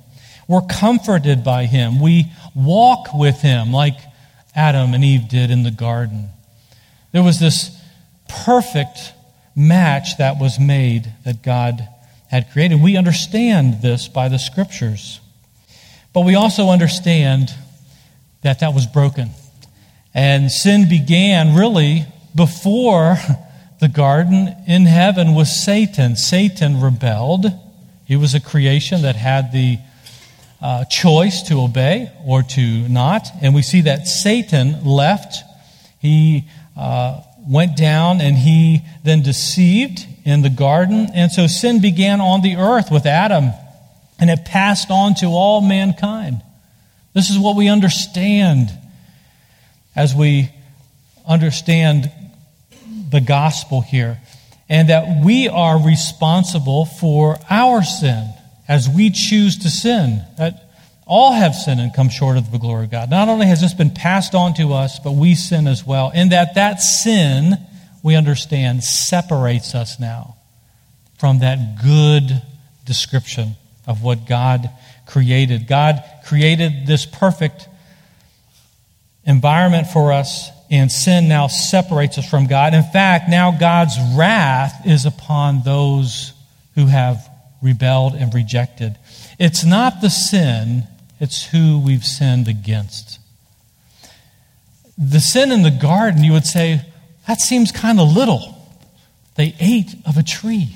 We're 0.47 0.61
comforted 0.61 1.43
by 1.43 1.65
Him. 1.65 1.99
We 1.99 2.31
walk 2.53 3.13
with 3.13 3.41
Him 3.41 3.71
like 3.71 3.97
Adam 4.55 4.93
and 4.93 5.03
Eve 5.03 5.27
did 5.27 5.49
in 5.49 5.63
the 5.63 5.71
garden. 5.71 6.29
There 7.11 7.23
was 7.23 7.39
this 7.39 7.75
perfect 8.27 9.13
match 9.55 10.17
that 10.17 10.39
was 10.39 10.59
made 10.59 11.13
that 11.25 11.43
God 11.43 11.87
had 12.29 12.51
created. 12.51 12.81
We 12.81 12.97
understand 12.97 13.81
this 13.81 14.07
by 14.07 14.29
the 14.29 14.39
scriptures. 14.39 15.19
But 16.13 16.21
we 16.21 16.35
also 16.35 16.69
understand 16.69 17.53
that 18.41 18.59
that 18.59 18.73
was 18.73 18.85
broken. 18.85 19.31
And 20.13 20.51
sin 20.51 20.89
began 20.89 21.55
really 21.55 22.05
before 22.35 23.17
the 23.79 23.87
garden 23.87 24.55
in 24.67 24.85
heaven 24.85 25.35
with 25.35 25.47
Satan. 25.47 26.15
Satan 26.15 26.81
rebelled. 26.81 27.45
He 28.05 28.15
was 28.15 28.33
a 28.35 28.39
creation 28.39 29.01
that 29.03 29.15
had 29.15 29.51
the 29.51 29.79
uh, 30.61 30.85
choice 30.85 31.41
to 31.43 31.61
obey 31.61 32.11
or 32.25 32.43
to 32.43 32.87
not. 32.87 33.27
And 33.41 33.55
we 33.55 33.61
see 33.61 33.81
that 33.81 34.07
Satan 34.07 34.85
left. 34.85 35.43
He 35.99 36.45
uh, 36.77 37.21
went 37.47 37.75
down 37.75 38.21
and 38.21 38.37
he 38.37 38.81
then 39.03 39.21
deceived 39.21 40.05
in 40.25 40.41
the 40.41 40.49
garden. 40.49 41.07
And 41.13 41.31
so 41.31 41.47
sin 41.47 41.81
began 41.81 42.21
on 42.21 42.41
the 42.41 42.55
earth 42.57 42.91
with 42.91 43.05
Adam 43.05 43.51
and 44.19 44.29
it 44.29 44.45
passed 44.45 44.91
on 44.91 45.15
to 45.15 45.25
all 45.27 45.61
mankind. 45.61 46.41
This 47.13 47.29
is 47.29 47.39
what 47.39 47.55
we 47.55 47.67
understand 47.67 48.69
as 49.95 50.15
we 50.15 50.49
understand 51.27 52.11
the 53.09 53.19
gospel 53.19 53.81
here, 53.81 54.19
and 54.69 54.87
that 54.89 55.21
we 55.23 55.49
are 55.49 55.77
responsible 55.77 56.85
for 56.85 57.37
our 57.49 57.83
sin 57.83 58.33
as 58.69 58.87
we 58.87 59.09
choose 59.09 59.57
to 59.59 59.69
sin. 59.69 60.23
That 60.37 60.70
all 61.11 61.33
have 61.33 61.53
sinned 61.53 61.81
and 61.81 61.93
come 61.93 62.07
short 62.07 62.37
of 62.37 62.53
the 62.53 62.57
glory 62.57 62.85
of 62.85 62.91
God. 62.91 63.09
Not 63.09 63.27
only 63.27 63.45
has 63.45 63.59
this 63.59 63.73
been 63.73 63.89
passed 63.89 64.33
on 64.33 64.53
to 64.53 64.71
us, 64.71 64.97
but 64.97 65.11
we 65.11 65.35
sin 65.35 65.67
as 65.67 65.85
well. 65.85 66.09
And 66.15 66.31
that 66.31 66.55
that 66.55 66.79
sin, 66.79 67.57
we 68.01 68.15
understand, 68.15 68.81
separates 68.81 69.75
us 69.75 69.99
now 69.99 70.37
from 71.19 71.39
that 71.39 71.81
good 71.83 72.41
description 72.85 73.57
of 73.85 74.01
what 74.01 74.25
God 74.25 74.69
created. 75.05 75.67
God 75.67 76.01
created 76.25 76.87
this 76.87 77.05
perfect 77.05 77.67
environment 79.25 79.87
for 79.87 80.13
us, 80.13 80.49
and 80.69 80.89
sin 80.89 81.27
now 81.27 81.47
separates 81.47 82.17
us 82.19 82.29
from 82.29 82.47
God. 82.47 82.73
In 82.73 82.83
fact, 82.83 83.29
now 83.29 83.51
God's 83.51 83.97
wrath 84.15 84.87
is 84.87 85.05
upon 85.05 85.63
those 85.63 86.31
who 86.75 86.85
have 86.85 87.29
rebelled 87.61 88.13
and 88.13 88.33
rejected. 88.33 88.97
It's 89.37 89.65
not 89.65 89.99
the 89.99 90.09
sin, 90.09 90.87
it's 91.21 91.45
who 91.45 91.79
we've 91.79 92.03
sinned 92.03 92.47
against. 92.47 93.19
The 94.97 95.19
sin 95.19 95.51
in 95.51 95.61
the 95.61 95.69
garden, 95.69 96.23
you 96.23 96.33
would 96.33 96.47
say, 96.47 96.81
that 97.27 97.39
seems 97.39 97.71
kind 97.71 97.99
of 97.99 98.11
little. 98.11 98.57
They 99.35 99.55
ate 99.59 99.93
of 100.07 100.17
a 100.17 100.23
tree. 100.23 100.75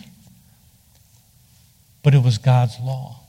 But 2.03 2.13
it 2.13 2.23
was 2.23 2.37
God's 2.37 2.79
law. 2.79 3.21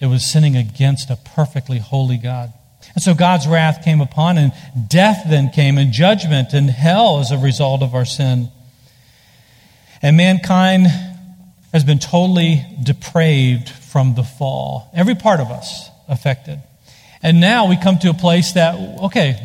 It 0.00 0.06
was 0.06 0.30
sinning 0.30 0.56
against 0.56 1.08
a 1.08 1.16
perfectly 1.16 1.78
holy 1.78 2.18
God. 2.18 2.52
And 2.94 3.02
so 3.02 3.14
God's 3.14 3.46
wrath 3.46 3.84
came 3.84 4.00
upon, 4.00 4.36
and 4.36 4.52
death 4.88 5.22
then 5.28 5.50
came, 5.50 5.78
and 5.78 5.92
judgment 5.92 6.52
and 6.52 6.68
hell 6.68 7.20
as 7.20 7.30
a 7.30 7.38
result 7.38 7.82
of 7.82 7.94
our 7.94 8.04
sin. 8.04 8.48
And 10.02 10.16
mankind 10.16 10.88
has 11.72 11.84
been 11.84 12.00
totally 12.00 12.64
depraved 12.82 13.68
from 13.68 14.16
the 14.16 14.24
fall. 14.24 14.90
Every 14.92 15.14
part 15.14 15.38
of 15.38 15.52
us 15.52 15.90
affected. 16.08 16.62
And 17.22 17.40
now 17.40 17.68
we 17.68 17.76
come 17.76 17.98
to 17.98 18.10
a 18.10 18.14
place 18.14 18.52
that, 18.52 18.74
okay, 19.04 19.36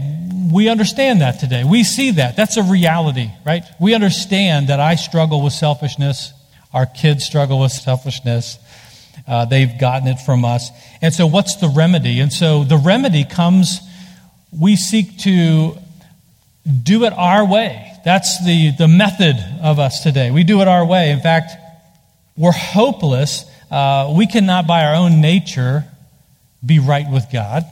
we 0.52 0.70
understand 0.70 1.22
that 1.22 1.40
today. 1.40 1.64
We 1.64 1.84
see 1.84 2.12
that. 2.12 2.36
That's 2.36 2.58
a 2.58 2.64
reality, 2.64 3.30
right? 3.46 3.64
We 3.80 3.94
understand 3.94 4.68
that 4.68 4.80
I 4.80 4.96
struggle 4.96 5.44
with 5.44 5.54
selfishness. 5.54 6.34
Our 6.74 6.86
kids 6.86 7.26
struggle 7.26 7.60
with 7.60 7.72
selfishness. 7.72 8.58
Uh, 9.28 9.46
they've 9.46 9.80
gotten 9.80 10.08
it 10.08 10.20
from 10.20 10.44
us. 10.44 10.70
And 11.02 11.14
so, 11.14 11.28
what's 11.28 11.58
the 11.58 11.70
remedy? 11.70 12.20
And 12.20 12.34
so, 12.34 12.64
the 12.64 12.78
remedy 12.78 13.24
comes, 13.24 13.80
we 14.52 14.76
seek 14.76 15.18
to 15.20 15.78
do 16.84 17.06
it 17.06 17.14
our 17.14 17.46
way. 17.46 17.94
That's 18.04 18.44
the, 18.46 18.72
the 18.78 18.88
method 18.88 19.36
of 19.62 19.80
us 19.80 20.02
today. 20.04 20.32
We 20.32 20.44
do 20.44 20.62
it 20.62 20.68
our 20.68 20.86
way. 20.86 21.12
In 21.12 21.20
fact, 21.20 21.52
we're 22.36 22.52
hopeless. 22.52 23.46
Uh, 23.70 24.14
we 24.18 24.28
cannot, 24.28 24.68
by 24.68 24.86
our 24.86 24.96
own 24.96 25.22
nature, 25.22 25.86
be 26.66 26.80
right 26.80 27.10
with 27.10 27.26
God. 27.32 27.66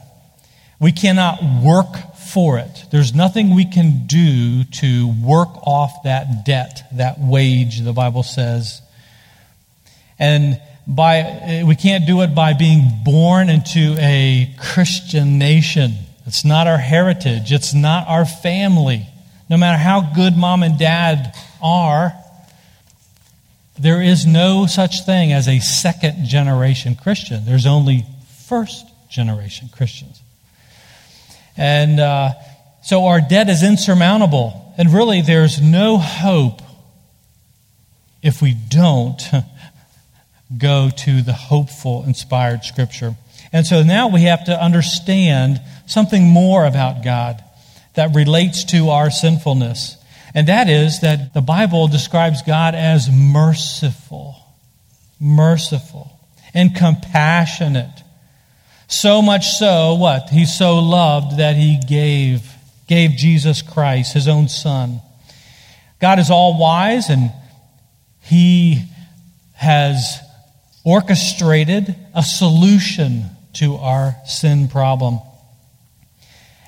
We 0.80 0.92
cannot 0.92 1.42
work 1.62 2.16
for 2.16 2.58
it. 2.58 2.84
There's 2.90 3.14
nothing 3.14 3.54
we 3.54 3.64
can 3.64 4.06
do 4.06 4.64
to 4.64 5.14
work 5.22 5.48
off 5.66 6.04
that 6.04 6.44
debt, 6.44 6.84
that 6.92 7.18
wage, 7.18 7.80
the 7.80 7.92
Bible 7.92 8.22
says. 8.22 8.80
And 10.18 10.60
by, 10.86 11.64
we 11.66 11.76
can't 11.76 12.06
do 12.06 12.22
it 12.22 12.34
by 12.34 12.54
being 12.54 12.88
born 13.04 13.48
into 13.48 13.96
a 13.98 14.54
Christian 14.58 15.38
nation. 15.38 15.94
It's 16.26 16.44
not 16.44 16.66
our 16.66 16.78
heritage. 16.78 17.52
It's 17.52 17.74
not 17.74 18.08
our 18.08 18.24
family. 18.24 19.06
No 19.48 19.56
matter 19.56 19.78
how 19.78 20.12
good 20.14 20.36
mom 20.36 20.62
and 20.62 20.78
dad 20.78 21.34
are, 21.62 22.12
there 23.78 24.02
is 24.02 24.26
no 24.26 24.66
such 24.66 25.04
thing 25.04 25.32
as 25.32 25.48
a 25.48 25.58
second 25.58 26.26
generation 26.26 26.94
Christian. 26.94 27.44
There's 27.44 27.66
only 27.66 28.04
first 28.50 28.84
generation 29.08 29.70
Christians. 29.72 30.20
And 31.56 32.00
uh, 32.00 32.32
so 32.82 33.06
our 33.06 33.20
debt 33.20 33.48
is 33.48 33.62
insurmountable. 33.62 34.74
And 34.76 34.92
really, 34.92 35.22
there's 35.22 35.62
no 35.62 35.98
hope 35.98 36.60
if 38.22 38.42
we 38.42 38.54
don't 38.54 39.22
go 40.58 40.90
to 40.90 41.22
the 41.22 41.32
hopeful, 41.32 42.02
inspired 42.04 42.64
Scripture. 42.64 43.14
And 43.52 43.64
so 43.64 43.84
now 43.84 44.08
we 44.08 44.22
have 44.22 44.44
to 44.46 44.60
understand 44.60 45.60
something 45.86 46.24
more 46.24 46.66
about 46.66 47.04
God 47.04 47.44
that 47.94 48.16
relates 48.16 48.64
to 48.72 48.90
our 48.90 49.12
sinfulness. 49.12 49.96
And 50.34 50.48
that 50.48 50.68
is 50.68 51.00
that 51.02 51.34
the 51.34 51.40
Bible 51.40 51.86
describes 51.86 52.42
God 52.42 52.74
as 52.74 53.08
merciful, 53.08 54.34
merciful, 55.20 56.10
and 56.52 56.74
compassionate. 56.74 58.02
So 58.90 59.22
much 59.22 59.50
so, 59.50 59.94
what? 59.94 60.30
He 60.30 60.46
so 60.46 60.80
loved 60.80 61.38
that 61.38 61.54
he 61.54 61.78
gave, 61.78 62.42
gave 62.88 63.12
Jesus 63.12 63.62
Christ, 63.62 64.14
his 64.14 64.26
own 64.26 64.48
son. 64.48 65.00
God 66.00 66.18
is 66.18 66.28
all 66.28 66.58
wise 66.58 67.08
and 67.08 67.30
he 68.22 68.82
has 69.52 70.18
orchestrated 70.82 71.94
a 72.16 72.24
solution 72.24 73.26
to 73.54 73.76
our 73.76 74.16
sin 74.26 74.66
problem. 74.66 75.20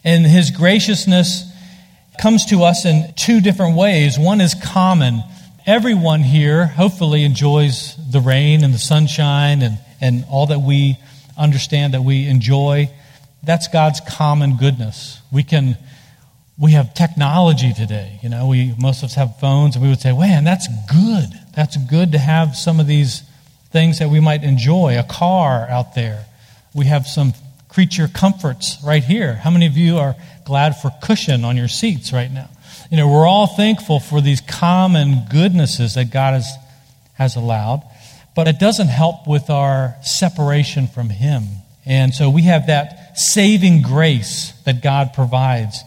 And 0.05 0.25
his 0.25 0.53
graciousness 0.53 1.53
comes 2.21 2.47
to 2.47 2.63
us 2.63 2.85
in 2.85 3.15
two 3.17 3.41
different 3.41 3.77
ways. 3.77 4.17
One 4.17 4.41
is 4.41 4.55
common. 4.55 5.25
Everyone 5.67 6.23
here 6.23 6.67
hopefully 6.67 7.25
enjoys 7.25 7.97
the 8.13 8.21
rain 8.21 8.63
and 8.63 8.73
the 8.73 8.79
sunshine 8.79 9.61
and, 9.63 9.79
and 10.01 10.25
all 10.31 10.47
that 10.47 10.61
we 10.61 10.99
understand 11.37 11.95
that 11.95 12.03
we 12.03 12.27
enjoy. 12.27 12.91
That's 13.43 13.69
God's 13.69 14.01
common 14.01 14.57
goodness. 14.57 15.21
We 15.33 15.43
can 15.43 15.77
we 16.59 16.73
have 16.73 16.95
technology 16.95 17.73
today. 17.73 18.21
You 18.23 18.29
know, 18.29 18.47
we 18.49 18.75
most 18.79 19.03
of 19.03 19.07
us 19.07 19.15
have 19.15 19.39
phones 19.41 19.75
and 19.75 19.83
we 19.83 19.91
would 19.91 20.01
say, 20.01 20.17
man, 20.17 20.45
that's 20.45 20.69
good. 20.91 21.29
That's 21.55 21.77
good 21.77 22.13
to 22.13 22.19
have 22.19 22.57
some 22.57 22.79
of 22.79 22.87
these 22.87 23.23
things 23.71 23.99
that 23.99 24.11
we 24.11 24.21
might 24.21 24.45
enjoy, 24.45 24.99
a 24.99 25.03
car 25.03 25.67
out 25.69 25.95
there. 25.95 26.27
We 26.75 26.87
have 26.87 27.07
some 27.07 27.33
creature 27.69 28.07
comforts 28.07 28.79
right 28.85 29.03
here. 29.03 29.35
How 29.35 29.51
many 29.51 29.67
of 29.67 29.77
you 29.77 29.99
are 29.99 30.15
glad 30.45 30.77
for 30.77 30.91
cushion 31.03 31.45
on 31.45 31.57
your 31.57 31.69
seats 31.69 32.13
right 32.13 32.31
now? 32.31 32.51
You 32.91 32.99
know, 32.99 33.09
we're 33.09 33.27
all 33.27 33.47
thankful 33.47 34.01
for 34.01 34.21
these 34.21 34.43
common 34.43 35.25
goodnesses 35.31 35.95
that 35.95 36.11
God 36.11 36.35
has, 36.35 36.55
has 37.15 37.37
allowed, 37.37 37.83
but 38.35 38.49
it 38.49 38.59
doesn't 38.59 38.89
help 38.89 39.27
with 39.27 39.51
our 39.51 39.97
separation 40.03 40.87
from 40.87 41.11
Him. 41.11 41.45
And 41.85 42.15
so 42.15 42.31
we 42.31 42.43
have 42.43 42.69
that 42.69 43.19
saving 43.19 43.83
grace 43.83 44.53
that 44.65 44.83
God 44.83 45.13
provides. 45.15 45.83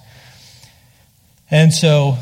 And 1.49 1.73
so, 1.73 2.17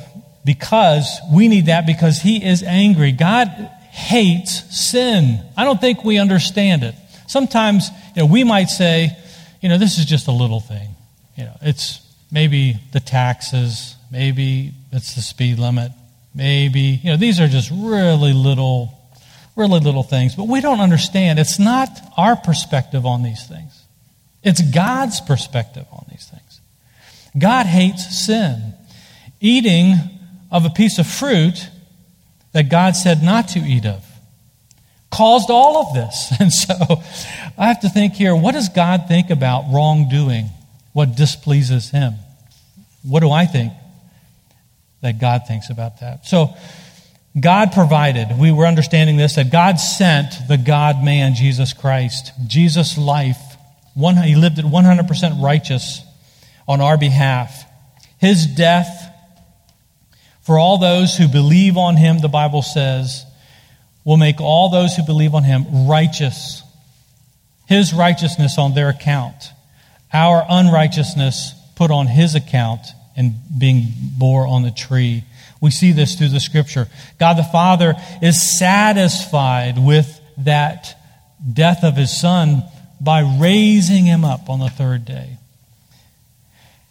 because 0.46 1.20
we 1.34 1.48
need 1.48 1.68
that, 1.68 1.86
because 1.86 2.22
He 2.22 2.44
is 2.44 2.64
angry, 2.64 3.12
God 3.12 3.48
hates 3.92 4.78
sin. 4.78 5.40
I 5.56 5.64
don't 5.64 5.80
think 5.80 6.04
we 6.04 6.18
understand 6.18 6.84
it. 6.84 6.96
Sometimes, 7.28 7.90
you 8.16 8.24
know, 8.24 8.26
we 8.26 8.44
might 8.44 8.70
say, 8.70 9.18
you 9.62 9.70
know, 9.70 9.78
this 9.78 9.98
is 9.98 10.06
just 10.06 10.28
a 10.28 10.32
little 10.32 10.60
thing. 10.60 10.90
You 11.36 11.46
know, 11.46 11.58
it's 11.62 12.02
maybe 12.32 12.76
the 12.92 13.00
taxes, 13.00 13.96
maybe 14.12 14.74
it's 14.92 15.16
the 15.16 15.22
speed 15.22 15.60
limit, 15.60 15.92
maybe, 16.36 17.00
you 17.04 17.12
know, 17.12 17.18
these 17.18 17.40
are 17.40 17.48
just 17.48 17.72
really 17.72 18.34
little, 18.34 18.92
really 19.56 19.80
little 19.80 20.04
things. 20.04 20.36
But 20.36 20.48
we 20.48 20.62
don't 20.62 20.80
understand. 20.80 21.40
It's 21.40 21.60
not 21.60 21.90
our 22.18 22.36
perspective 22.36 23.06
on 23.06 23.24
these 23.24 23.48
things, 23.48 23.84
it's 24.44 24.62
God's 24.62 25.22
perspective 25.22 25.86
on 25.92 26.06
these 26.10 26.26
things. 26.26 26.62
God 27.38 27.66
hates 27.66 28.26
sin. 28.26 28.76
Eating 29.40 29.96
of 30.52 30.66
a 30.66 30.70
piece 30.70 31.00
of 31.00 31.08
fruit 31.08 31.68
that 32.54 32.70
God 32.70 32.96
said 32.96 33.24
not 33.24 33.50
to 33.50 33.60
eat 33.60 33.86
of 33.86 34.06
caused 35.14 35.50
all 35.50 35.78
of 35.78 35.94
this. 35.94 36.34
And 36.40 36.52
so 36.52 36.74
I 37.58 37.68
have 37.68 37.82
to 37.82 37.90
think 37.90 38.14
here 38.14 38.36
what 38.36 38.54
does 38.54 38.70
God 38.70 39.06
think 39.08 39.30
about 39.30 39.66
wrongdoing? 39.72 40.50
What 40.94 41.16
displeases 41.16 41.90
him? 41.90 42.16
What 43.04 43.22
do 43.22 43.32
I 43.32 43.46
think 43.46 43.74
that 45.02 45.20
God 45.20 45.48
thinks 45.48 45.70
about 45.70 46.00
that? 46.00 46.26
So 46.26 46.56
God 47.40 47.72
provided. 47.72 48.38
We 48.38 48.52
were 48.52 48.68
understanding 48.68 49.18
this 49.18 49.36
that 49.36 49.52
God 49.52 49.80
sent 49.80 50.34
the 50.48 50.58
God 50.58 51.04
man, 51.04 51.34
Jesus 51.34 51.74
Christ. 51.74 52.32
Jesus' 52.48 52.98
life, 52.98 53.42
one, 53.96 54.18
he 54.18 54.36
lived 54.36 54.60
it 54.60 54.66
100% 54.66 55.42
righteous 55.42 56.02
on 56.68 56.82
our 56.82 56.98
behalf. 56.98 57.66
His 58.20 58.46
death 58.46 59.14
for 60.44 60.60
all 60.60 60.78
those 60.78 61.18
who 61.18 61.28
believe 61.28 61.78
on 61.78 61.96
him, 61.96 62.20
the 62.20 62.28
Bible 62.28 62.62
says, 62.62 63.26
will 64.04 64.18
make 64.18 64.42
all 64.42 64.70
those 64.70 64.96
who 64.96 65.06
believe 65.06 65.34
on 65.34 65.44
him 65.44 65.88
righteous. 65.88 66.62
His 67.68 67.94
righteousness 67.94 68.58
on 68.58 68.74
their 68.74 68.90
account. 68.90 69.52
Our 70.12 70.46
unrighteousness 70.48 71.54
put 71.76 71.92
on 71.92 72.08
his 72.08 72.36
account 72.36 72.82
and 73.16 73.36
being 73.58 73.88
bore 74.18 74.46
on 74.46 74.64
the 74.64 74.72
tree. 74.72 75.24
We 75.64 75.72
see 75.72 75.94
this 75.94 76.16
through 76.16 76.28
the 76.28 76.42
scripture. 76.42 76.90
God 77.22 77.36
the 77.36 77.44
Father 77.46 77.94
is 78.22 78.60
satisfied 78.60 79.78
with 79.78 80.20
that 80.40 80.94
death 81.54 81.86
of 81.86 81.96
his 81.96 82.20
son 82.20 82.64
by 83.00 83.22
raising 83.40 84.04
him 84.04 84.26
up 84.26 84.50
on 84.50 84.60
the 84.60 84.68
third 84.68 85.06
day. 85.06 85.38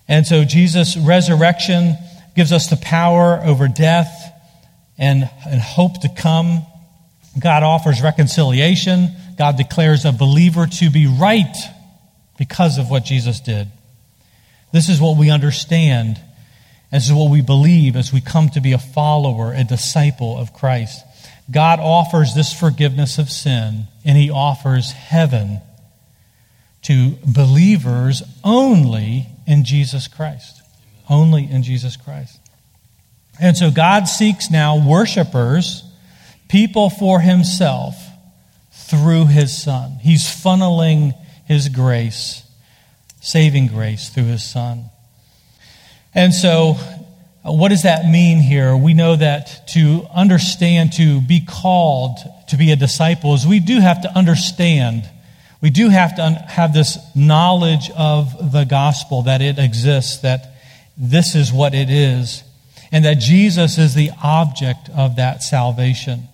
And 0.08 0.26
so 0.26 0.46
Jesus' 0.46 0.96
resurrection 0.96 1.98
gives 2.34 2.50
us 2.50 2.68
the 2.70 2.78
power 2.78 3.42
over 3.44 3.68
death 3.68 4.10
and, 4.96 5.28
and 5.46 5.60
hope 5.60 6.00
to 6.00 6.08
come. 6.08 6.64
God 7.38 7.62
offers 7.62 8.00
reconciliation. 8.00 9.08
God 9.36 9.58
declares 9.58 10.06
a 10.06 10.12
believer 10.12 10.66
to 10.66 10.88
be 10.88 11.06
right 11.20 11.56
because 12.38 12.78
of 12.78 12.88
what 12.88 13.04
Jesus 13.04 13.38
did. 13.40 13.68
This 14.72 14.88
is 14.88 14.98
what 14.98 15.18
we 15.18 15.28
understand. 15.28 16.18
This 16.92 17.06
is 17.06 17.12
what 17.12 17.30
we 17.30 17.40
believe 17.40 17.96
as 17.96 18.12
we 18.12 18.20
come 18.20 18.50
to 18.50 18.60
be 18.60 18.72
a 18.72 18.78
follower, 18.78 19.54
a 19.54 19.64
disciple 19.64 20.36
of 20.36 20.52
Christ. 20.52 21.02
God 21.50 21.80
offers 21.80 22.34
this 22.34 22.52
forgiveness 22.52 23.18
of 23.18 23.30
sin, 23.30 23.88
and 24.04 24.18
He 24.18 24.30
offers 24.30 24.92
heaven 24.92 25.60
to 26.82 27.16
believers 27.24 28.22
only 28.44 29.26
in 29.46 29.64
Jesus 29.64 30.06
Christ. 30.06 30.60
Only 31.08 31.50
in 31.50 31.62
Jesus 31.62 31.96
Christ. 31.96 32.38
And 33.40 33.56
so 33.56 33.70
God 33.70 34.06
seeks 34.06 34.50
now 34.50 34.86
worshipers, 34.86 35.84
people 36.48 36.90
for 36.90 37.20
Himself, 37.20 37.96
through 38.70 39.26
His 39.26 39.56
Son. 39.56 39.92
He's 40.02 40.24
funneling 40.24 41.14
His 41.46 41.70
grace, 41.70 42.42
saving 43.22 43.68
grace 43.68 44.10
through 44.10 44.24
His 44.24 44.44
Son. 44.44 44.90
And 46.14 46.34
so 46.34 46.76
uh, 47.44 47.52
what 47.52 47.70
does 47.70 47.82
that 47.82 48.06
mean 48.06 48.38
here? 48.38 48.76
We 48.76 48.94
know 48.94 49.16
that 49.16 49.68
to 49.68 50.06
understand, 50.14 50.92
to 50.94 51.20
be 51.20 51.40
called 51.40 52.18
to 52.48 52.56
be 52.56 52.70
a 52.70 52.76
disciple, 52.76 53.34
is 53.34 53.46
we 53.46 53.60
do 53.60 53.80
have 53.80 54.02
to 54.02 54.16
understand. 54.16 55.08
We 55.60 55.70
do 55.70 55.88
have 55.88 56.14
to 56.16 56.30
have 56.48 56.72
this 56.72 56.98
knowledge 57.16 57.90
of 57.96 58.52
the 58.52 58.64
gospel 58.64 59.22
that 59.22 59.42
it 59.42 59.58
exists, 59.58 60.18
that 60.18 60.54
this 60.96 61.34
is 61.34 61.52
what 61.52 61.74
it 61.74 61.90
is, 61.90 62.44
and 62.92 63.04
that 63.04 63.18
Jesus 63.18 63.78
is 63.78 63.94
the 63.94 64.10
object 64.22 64.88
of 64.90 65.16
that 65.16 65.42
salvation. 65.42 66.28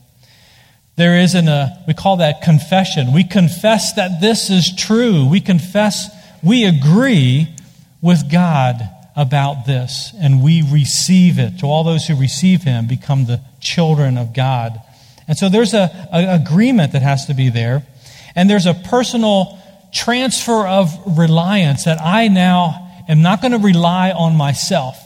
There 0.97 1.19
isn't 1.21 1.49
a, 1.49 1.53
uh, 1.53 1.69
we 1.87 1.95
call 1.95 2.17
that 2.17 2.43
confession. 2.43 3.13
We 3.15 3.23
confess 3.23 3.93
that 3.95 4.21
this 4.21 4.51
is 4.51 4.75
true. 4.77 5.29
We 5.29 5.41
confess, 5.41 6.11
we 6.43 6.65
agree 6.65 7.55
with 8.03 8.31
God 8.31 8.89
about 9.19 9.67
this, 9.67 10.15
and 10.21 10.45
we 10.45 10.63
receive 10.63 11.41
it. 11.41 11.59
To 11.59 11.67
all 11.67 11.83
those 11.83 12.07
who 12.07 12.15
receive 12.15 12.63
him, 12.63 12.87
become 12.87 13.25
the 13.25 13.41
children 13.61 14.17
of 14.17 14.33
God. 14.33 14.81
And 15.27 15.37
so 15.37 15.49
there's 15.49 15.75
a, 15.75 15.91
agreement 16.13 16.93
that 16.93 17.03
has 17.03 17.27
to 17.27 17.35
be 17.35 17.51
there, 17.51 17.85
and 18.37 18.49
there's 18.49 18.67
a 18.67 18.75
personal 18.75 19.59
transfer 19.93 20.65
of 20.67 21.19
reliance 21.19 21.85
that 21.85 22.01
I 22.01 22.29
now 22.29 23.03
am 23.09 23.21
not 23.21 23.43
going 23.43 23.53
to 23.53 23.59
rely 23.59 24.13
on 24.13 24.37
myself, 24.37 24.97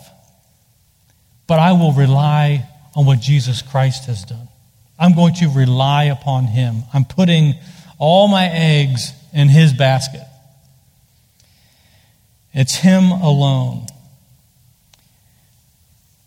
but 1.46 1.58
I 1.58 1.72
will 1.72 1.92
rely 1.92 2.68
on 2.94 3.06
what 3.06 3.18
Jesus 3.18 3.62
Christ 3.62 4.04
has 4.06 4.24
done. 4.24 4.48
I'm 4.98 5.14
going 5.14 5.34
to 5.36 5.48
rely 5.48 6.04
upon 6.04 6.44
him. 6.44 6.82
I'm 6.92 7.06
putting 7.06 7.54
all 7.98 8.28
my 8.28 8.46
eggs 8.46 9.10
in 9.32 9.48
his 9.48 9.72
basket. 9.72 10.22
It's 12.52 12.74
him 12.74 13.10
alone. 13.10 13.86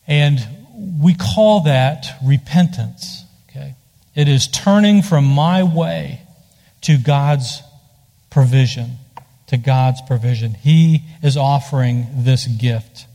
And 0.08 0.40
we 1.02 1.14
call 1.14 1.62
that 1.62 2.06
repentance. 2.24 3.24
Okay? 3.50 3.76
It 4.14 4.28
is 4.28 4.48
turning 4.48 5.02
from 5.02 5.26
my 5.26 5.64
way 5.64 6.22
to 6.82 6.98
God's 6.98 7.62
provision. 8.30 8.98
To 9.48 9.58
God's 9.58 10.02
provision. 10.08 10.54
He 10.54 11.04
is 11.24 11.38
offering 11.38 12.08
this 12.24 12.48
gift. 12.48 13.08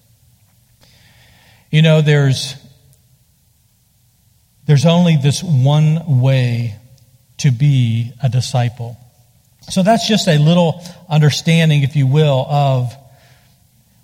You 1.71 1.83
know, 1.83 2.01
there's, 2.01 2.55
there's 4.67 4.87
only 4.87 5.17
this 5.17 5.43
one 5.43 6.21
way 6.21 6.77
to 7.39 7.51
be 7.51 8.13
a 8.23 8.29
disciple. 8.29 8.97
So 9.63 9.83
that's 9.83 10.09
just 10.09 10.27
a 10.27 10.39
little 10.39 10.83
understanding, 11.09 11.83
if 11.83 11.95
you 11.95 12.07
will, 12.07 12.47
of 12.49 12.93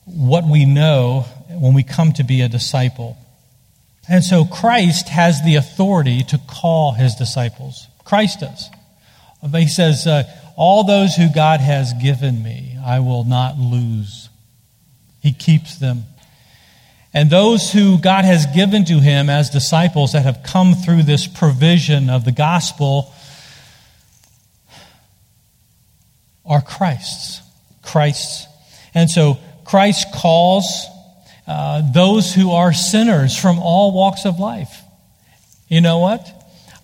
what 0.04 0.44
we 0.44 0.64
know 0.64 1.26
when 1.60 1.74
we 1.74 1.82
come 1.82 2.12
to 2.12 2.24
be 2.24 2.40
a 2.42 2.48
disciple. 2.48 3.16
And 4.08 4.22
so 4.22 4.44
Christ 4.44 5.08
has 5.08 5.42
the 5.42 5.56
authority 5.56 6.22
to 6.24 6.38
call 6.38 6.92
his 6.92 7.14
disciples. 7.14 7.88
Christ 8.04 8.40
does. 8.40 8.70
He 9.52 9.68
says, 9.68 10.06
uh, 10.06 10.24
All 10.56 10.84
those 10.84 11.14
who 11.14 11.28
God 11.32 11.60
has 11.60 11.92
given 11.94 12.42
me, 12.42 12.78
I 12.84 13.00
will 13.00 13.24
not 13.24 13.58
lose. 13.58 14.28
He 15.20 15.32
keeps 15.32 15.76
them. 15.78 16.04
And 17.12 17.30
those 17.30 17.72
who 17.72 17.98
God 17.98 18.24
has 18.24 18.46
given 18.46 18.84
to 18.84 19.00
him 19.00 19.30
as 19.30 19.50
disciples 19.50 20.12
that 20.12 20.24
have 20.24 20.42
come 20.44 20.74
through 20.74 21.02
this 21.02 21.26
provision 21.26 22.10
of 22.10 22.24
the 22.24 22.32
gospel 22.32 23.12
are 26.44 26.60
Christ's. 26.60 27.42
Christ's. 27.82 28.46
And 28.94 29.10
so 29.10 29.38
Christ 29.64 30.12
calls 30.14 30.86
uh, 31.46 31.82
those 31.92 32.34
who 32.34 32.52
are 32.52 32.72
sinners 32.72 33.36
from 33.36 33.58
all 33.58 33.92
walks 33.92 34.24
of 34.24 34.38
life. 34.38 34.82
You 35.68 35.80
know 35.80 35.98
what? 35.98 36.26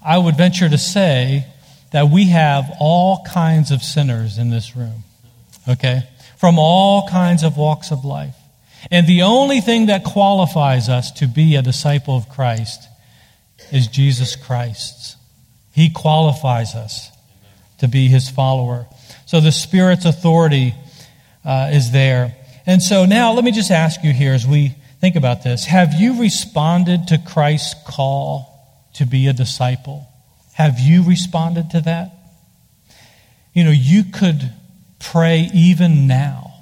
I 0.05 0.19
would 0.19 0.37
venture 0.37 0.69
to 0.69 0.79
say 0.79 1.47
that 1.93 2.09
we 2.09 2.27
have 2.27 2.71
all 2.81 3.25
kinds 3.25 3.71
of 3.71 3.83
sinners 3.83 4.39
in 4.39 4.51
this 4.51 4.75
room, 4.75 5.05
okay? 5.69 6.03
From 6.39 6.59
all 6.59 7.09
kinds 7.09 7.43
of 7.43 7.57
walks 7.57 7.91
of 7.91 8.05
life. 8.05 8.35
And 8.91 9.07
the 9.07 9.23
only 9.23 9.61
thing 9.61 9.87
that 9.87 10.05
qualifies 10.05 10.89
us 10.89 11.13
to 11.13 11.27
be 11.27 11.55
a 11.55 11.63
disciple 11.63 12.17
of 12.17 12.29
Christ 12.29 12.89
is 13.71 13.87
Jesus 13.87 14.35
Christ. 14.35 15.17
He 15.73 15.91
qualifies 15.91 16.75
us 16.75 17.11
to 17.79 17.89
be 17.89 18.09
his 18.09 18.29
follower. 18.29 18.87
So 19.27 19.41
the 19.41 19.53
Spirit's 19.53 20.05
authority 20.05 20.75
uh, 21.45 21.71
is 21.73 21.93
there. 21.93 22.37
And 22.67 22.83
so 22.83 23.05
now 23.05 23.33
let 23.33 23.45
me 23.45 23.53
just 23.53 23.71
ask 23.71 24.03
you 24.05 24.13
here 24.13 24.33
as 24.33 24.47
we 24.47 24.75
think 25.01 25.17
about 25.17 25.43
this 25.43 25.65
have 25.65 25.95
you 25.95 26.21
responded 26.21 27.09
to 27.09 27.19
Christ's 27.19 27.75
call 27.87 28.49
to 28.95 29.07
be 29.07 29.27
a 29.27 29.33
disciple? 29.33 30.07
Have 30.55 30.79
you 30.79 31.03
responded 31.03 31.71
to 31.71 31.81
that? 31.83 32.13
You 33.53 33.65
know, 33.65 33.71
you 33.71 34.05
could 34.05 34.53
pray 34.99 35.51
even 35.53 36.07
now. 36.07 36.55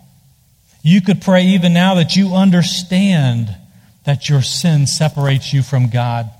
You 0.83 1.03
could 1.03 1.21
pray 1.21 1.45
even 1.45 1.75
now 1.75 1.97
that 1.97 2.17
you 2.17 2.35
understand 2.35 3.55
that 4.05 4.29
your 4.29 4.43
sin 4.43 4.87
separates 4.87 5.53
you 5.53 5.63
from 5.63 5.91
God. 5.91 6.31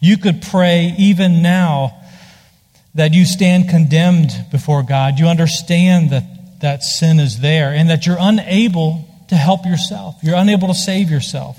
You 0.00 0.16
could 0.16 0.42
pray 0.42 0.94
even 0.98 1.42
now 1.42 2.00
that 2.94 3.12
you 3.12 3.24
stand 3.24 3.68
condemned 3.68 4.30
before 4.52 4.82
God. 4.82 5.18
You 5.18 5.26
understand 5.26 6.10
that 6.10 6.24
that 6.60 6.82
sin 6.82 7.20
is 7.20 7.40
there 7.40 7.70
and 7.70 7.90
that 7.90 8.06
you're 8.06 8.16
unable 8.18 9.08
to 9.28 9.34
help 9.34 9.66
yourself. 9.66 10.16
You're 10.22 10.36
unable 10.36 10.68
to 10.68 10.74
save 10.74 11.10
yourself. 11.10 11.58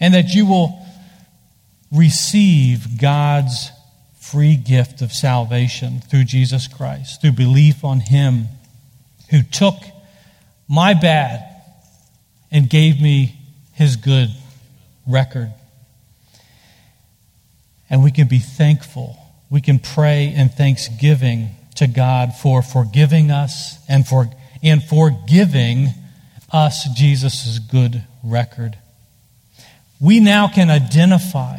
And 0.00 0.14
that 0.14 0.34
you 0.34 0.46
will 0.46 0.86
receive 1.92 3.00
God's 3.00 3.70
free 4.20 4.56
gift 4.56 5.00
of 5.00 5.12
salvation 5.12 6.00
through 6.00 6.24
Jesus 6.24 6.68
Christ, 6.68 7.20
through 7.20 7.32
belief 7.32 7.84
on 7.84 8.00
Him 8.00 8.48
who 9.30 9.42
took 9.42 9.76
my 10.68 10.94
bad 10.94 11.44
and 12.50 12.68
gave 12.68 13.00
me 13.00 13.38
His 13.72 13.96
good 13.96 14.28
record. 15.06 15.52
And 17.90 18.04
we 18.04 18.10
can 18.10 18.28
be 18.28 18.38
thankful. 18.38 19.16
We 19.50 19.60
can 19.60 19.78
pray 19.78 20.32
in 20.34 20.50
thanksgiving 20.50 21.50
to 21.78 21.86
God 21.86 22.34
for 22.34 22.62
forgiving 22.62 23.30
us 23.30 23.78
and 23.88 24.06
for, 24.06 24.30
and 24.62 24.82
for 24.82 25.10
giving 25.28 25.88
us 26.52 26.88
Jesus' 26.96 27.58
good 27.58 28.02
record. 28.22 28.76
We 30.00 30.20
now 30.20 30.48
can 30.48 30.70
identify, 30.70 31.58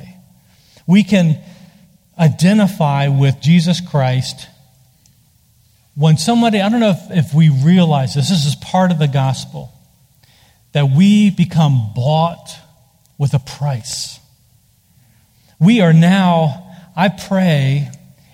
we 0.87 1.03
can 1.03 1.41
identify 2.17 3.07
with 3.07 3.41
Jesus 3.41 3.81
Christ 3.81 4.47
when 5.95 6.17
somebody, 6.17 6.61
I 6.61 6.69
don't 6.69 6.79
know 6.79 6.91
if, 6.91 7.27
if 7.27 7.33
we 7.33 7.49
realize 7.49 8.15
this, 8.15 8.29
this 8.29 8.45
is 8.45 8.55
part 8.55 8.91
of 8.91 8.99
the 8.99 9.07
gospel, 9.07 9.73
that 10.71 10.89
we 10.89 11.29
become 11.29 11.91
bought 11.95 12.49
with 13.17 13.33
a 13.33 13.39
price. 13.39 14.19
We 15.59 15.81
are 15.81 15.91
now, 15.91 16.73
I 16.95 17.09
pray, 17.09 17.91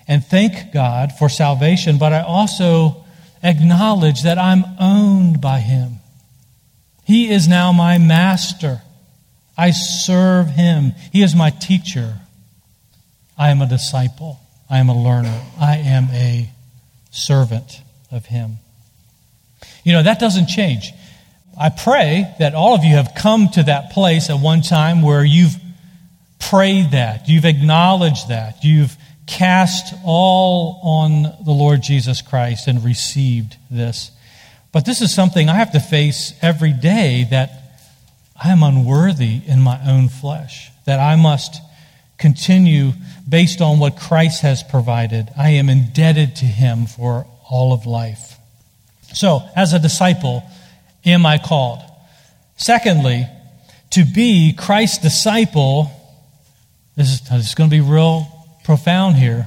and 0.08 0.24
thank 0.24 0.72
God 0.72 1.12
for 1.18 1.28
salvation, 1.28 1.98
but 1.98 2.12
I 2.12 2.20
also 2.20 3.04
acknowledge 3.42 4.22
that 4.22 4.38
I'm 4.38 4.64
owned 4.78 5.40
by 5.40 5.60
Him. 5.60 6.00
He 7.06 7.30
is 7.30 7.46
now 7.46 7.70
my 7.70 7.98
master. 7.98 8.82
I 9.56 9.70
serve 9.70 10.48
him. 10.48 10.92
He 11.12 11.22
is 11.22 11.34
my 11.34 11.50
teacher. 11.50 12.18
I 13.38 13.50
am 13.50 13.62
a 13.62 13.68
disciple. 13.68 14.40
I 14.68 14.78
am 14.78 14.88
a 14.88 15.02
learner. 15.02 15.40
I 15.58 15.76
am 15.76 16.08
a 16.10 16.50
servant 17.10 17.80
of 18.10 18.26
him. 18.26 18.58
You 19.84 19.92
know, 19.92 20.02
that 20.02 20.18
doesn't 20.18 20.48
change. 20.48 20.92
I 21.58 21.70
pray 21.70 22.34
that 22.38 22.54
all 22.54 22.74
of 22.74 22.84
you 22.84 22.96
have 22.96 23.14
come 23.14 23.48
to 23.50 23.62
that 23.62 23.92
place 23.92 24.28
at 24.28 24.40
one 24.40 24.62
time 24.62 25.00
where 25.00 25.24
you've 25.24 25.54
prayed 26.38 26.90
that, 26.90 27.28
you've 27.28 27.46
acknowledged 27.46 28.28
that, 28.28 28.64
you've 28.64 28.96
cast 29.26 29.94
all 30.04 30.80
on 30.82 31.22
the 31.44 31.52
Lord 31.52 31.82
Jesus 31.82 32.22
Christ 32.22 32.68
and 32.68 32.84
received 32.84 33.56
this. 33.70 34.10
But 34.72 34.84
this 34.84 35.00
is 35.00 35.14
something 35.14 35.48
I 35.48 35.54
have 35.54 35.72
to 35.72 35.80
face 35.80 36.32
every 36.42 36.72
day 36.72 37.26
that 37.30 37.50
I 38.40 38.50
am 38.50 38.62
unworthy 38.62 39.40
in 39.46 39.60
my 39.60 39.80
own 39.86 40.08
flesh, 40.08 40.70
that 40.84 41.00
I 41.00 41.16
must 41.16 41.60
continue 42.18 42.92
based 43.28 43.60
on 43.60 43.78
what 43.78 43.98
Christ 43.98 44.42
has 44.42 44.62
provided. 44.62 45.28
I 45.36 45.50
am 45.50 45.68
indebted 45.68 46.36
to 46.36 46.44
Him 46.44 46.86
for 46.86 47.26
all 47.48 47.72
of 47.72 47.86
life. 47.86 48.38
So, 49.12 49.40
as 49.56 49.72
a 49.72 49.78
disciple, 49.78 50.44
am 51.04 51.24
I 51.24 51.38
called? 51.38 51.80
Secondly, 52.56 53.26
to 53.90 54.04
be 54.04 54.52
Christ's 54.52 54.98
disciple, 54.98 55.90
this 56.96 57.12
is, 57.12 57.20
this 57.28 57.48
is 57.48 57.54
going 57.54 57.70
to 57.70 57.76
be 57.76 57.80
real 57.80 58.30
profound 58.66 59.14
here. 59.14 59.46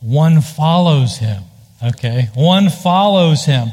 One 0.00 0.40
follows 0.40 1.18
him. 1.18 1.44
Okay? 1.84 2.30
One 2.34 2.70
follows 2.70 3.44
him. 3.44 3.68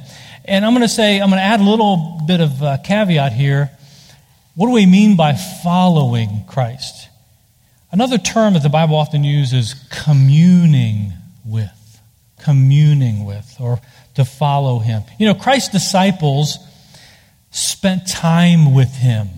And 0.46 0.66
I'm 0.66 0.74
going 0.74 0.82
to 0.82 0.94
say, 0.94 1.20
I'm 1.20 1.30
going 1.30 1.40
to 1.40 1.46
add 1.46 1.62
a 1.62 1.64
little 1.64 2.22
bit 2.28 2.42
of 2.42 2.62
a 2.62 2.80
caveat 2.84 3.32
here. 3.34 3.72
What 4.56 4.68
do 4.68 4.74
we 4.74 4.86
mean 4.86 5.16
by 5.16 5.34
following 5.64 6.44
Christ? 6.48 7.08
Another 7.92 8.18
term 8.18 8.54
that 8.54 8.64
the 8.64 8.70
Bible 8.70 8.96
often 8.96 9.24
uses 9.24 9.54
is 9.54 9.88
communing 9.90 11.14
with. 11.46 12.02
Communing 12.44 13.26
with, 13.26 13.56
or 13.60 13.80
to 14.16 14.26
follow 14.26 14.80
him. 14.80 15.04
You 15.18 15.28
know, 15.28 15.36
Christ's 15.36 15.70
disciples 15.70 16.58
spent 17.52 18.08
time 18.08 18.74
with 18.74 18.94
him. 18.94 19.30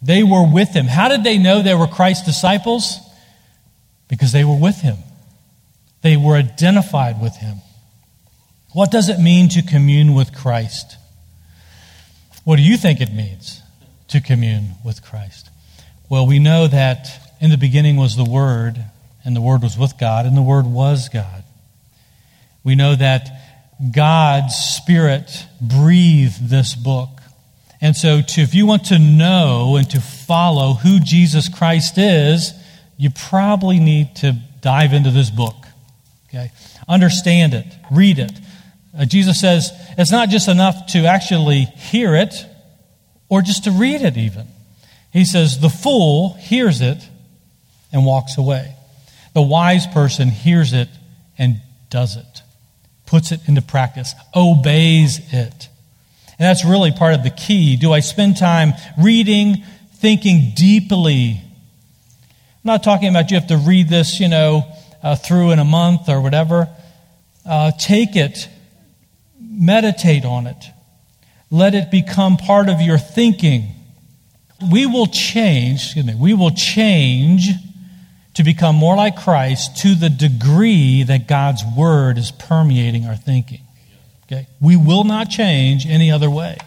They 0.00 0.22
were 0.22 0.46
with 0.50 0.70
him. 0.70 0.86
How 0.86 1.08
did 1.08 1.24
they 1.24 1.36
know 1.38 1.60
they 1.60 1.74
were 1.74 1.86
Christ's 1.86 2.24
disciples? 2.24 3.00
Because 4.08 4.32
they 4.32 4.44
were 4.44 4.58
with 4.58 4.80
him. 4.80 4.98
They 6.02 6.16
were 6.16 6.36
identified 6.36 7.20
with 7.20 7.36
him. 7.36 7.58
What 8.72 8.90
does 8.90 9.08
it 9.08 9.18
mean 9.18 9.48
to 9.50 9.62
commune 9.62 10.14
with 10.14 10.34
Christ? 10.34 10.96
What 12.44 12.56
do 12.56 12.62
you 12.62 12.76
think 12.76 13.00
it 13.00 13.12
means 13.12 13.62
to 14.08 14.20
commune 14.20 14.72
with 14.84 15.02
Christ? 15.02 15.50
Well, 16.08 16.26
we 16.26 16.38
know 16.38 16.68
that 16.68 17.08
in 17.40 17.50
the 17.50 17.56
beginning 17.56 17.96
was 17.96 18.16
the 18.16 18.24
Word, 18.24 18.78
and 19.24 19.34
the 19.34 19.40
Word 19.40 19.62
was 19.62 19.76
with 19.76 19.98
God, 19.98 20.26
and 20.26 20.36
the 20.36 20.42
Word 20.42 20.66
was 20.66 21.08
God. 21.08 21.42
We 22.62 22.74
know 22.74 22.94
that 22.94 23.28
God's 23.92 24.54
Spirit 24.54 25.30
breathed 25.60 26.48
this 26.48 26.74
book. 26.74 27.08
And 27.80 27.96
so, 27.96 28.22
to, 28.22 28.40
if 28.40 28.54
you 28.54 28.66
want 28.66 28.86
to 28.86 28.98
know 28.98 29.76
and 29.76 29.88
to 29.90 30.00
follow 30.00 30.74
who 30.74 31.00
Jesus 31.00 31.48
Christ 31.48 31.98
is, 31.98 32.52
you 32.96 33.10
probably 33.10 33.78
need 33.78 34.16
to 34.16 34.32
dive 34.60 34.92
into 34.92 35.10
this 35.10 35.30
book. 35.30 35.54
Okay? 36.28 36.50
Understand 36.88 37.54
it, 37.54 37.66
read 37.90 38.18
it. 38.18 38.32
Uh, 38.98 39.04
Jesus 39.04 39.40
says 39.40 39.70
it's 39.98 40.10
not 40.10 40.28
just 40.28 40.48
enough 40.48 40.86
to 40.88 41.06
actually 41.06 41.64
hear 41.64 42.14
it 42.14 42.34
or 43.28 43.42
just 43.42 43.64
to 43.64 43.70
read 43.70 44.02
it, 44.02 44.16
even. 44.16 44.46
He 45.12 45.24
says 45.24 45.60
the 45.60 45.68
fool 45.68 46.34
hears 46.34 46.80
it 46.80 46.98
and 47.92 48.04
walks 48.04 48.38
away. 48.38 48.74
The 49.34 49.42
wise 49.42 49.86
person 49.86 50.28
hears 50.28 50.72
it 50.72 50.88
and 51.38 51.60
does 51.90 52.16
it 52.16 52.42
puts 53.06 53.32
it 53.32 53.40
into 53.48 53.62
practice, 53.62 54.14
obeys 54.34 55.20
it. 55.32 55.68
And 56.38 56.46
that's 56.46 56.64
really 56.64 56.92
part 56.92 57.14
of 57.14 57.22
the 57.22 57.30
key. 57.30 57.76
Do 57.76 57.92
I 57.92 58.00
spend 58.00 58.36
time 58.36 58.74
reading, 58.98 59.64
thinking 59.94 60.52
deeply? 60.54 61.40
I'm 62.66 62.72
not 62.72 62.82
talking 62.82 63.10
about 63.10 63.30
you 63.30 63.38
have 63.38 63.46
to 63.46 63.58
read 63.58 63.88
this, 63.88 64.18
you 64.18 64.28
know, 64.28 64.64
uh, 65.00 65.14
through 65.14 65.52
in 65.52 65.60
a 65.60 65.64
month 65.64 66.08
or 66.08 66.20
whatever. 66.20 66.68
Uh, 67.48 67.70
take 67.78 68.16
it, 68.16 68.48
meditate 69.40 70.24
on 70.24 70.48
it, 70.48 70.64
let 71.48 71.76
it 71.76 71.92
become 71.92 72.36
part 72.36 72.68
of 72.68 72.80
your 72.80 72.98
thinking. 72.98 73.68
We 74.72 74.84
will 74.84 75.06
change, 75.06 75.84
excuse 75.84 76.06
me, 76.06 76.16
we 76.16 76.34
will 76.34 76.50
change 76.50 77.50
to 78.34 78.42
become 78.42 78.74
more 78.74 78.96
like 78.96 79.14
Christ 79.14 79.76
to 79.82 79.94
the 79.94 80.10
degree 80.10 81.04
that 81.04 81.28
God's 81.28 81.62
word 81.76 82.18
is 82.18 82.32
permeating 82.32 83.04
our 83.04 83.14
thinking. 83.14 83.60
Okay? 84.24 84.48
We 84.60 84.74
will 84.74 85.04
not 85.04 85.30
change 85.30 85.86
any 85.86 86.10
other 86.10 86.28
way. 86.28 86.58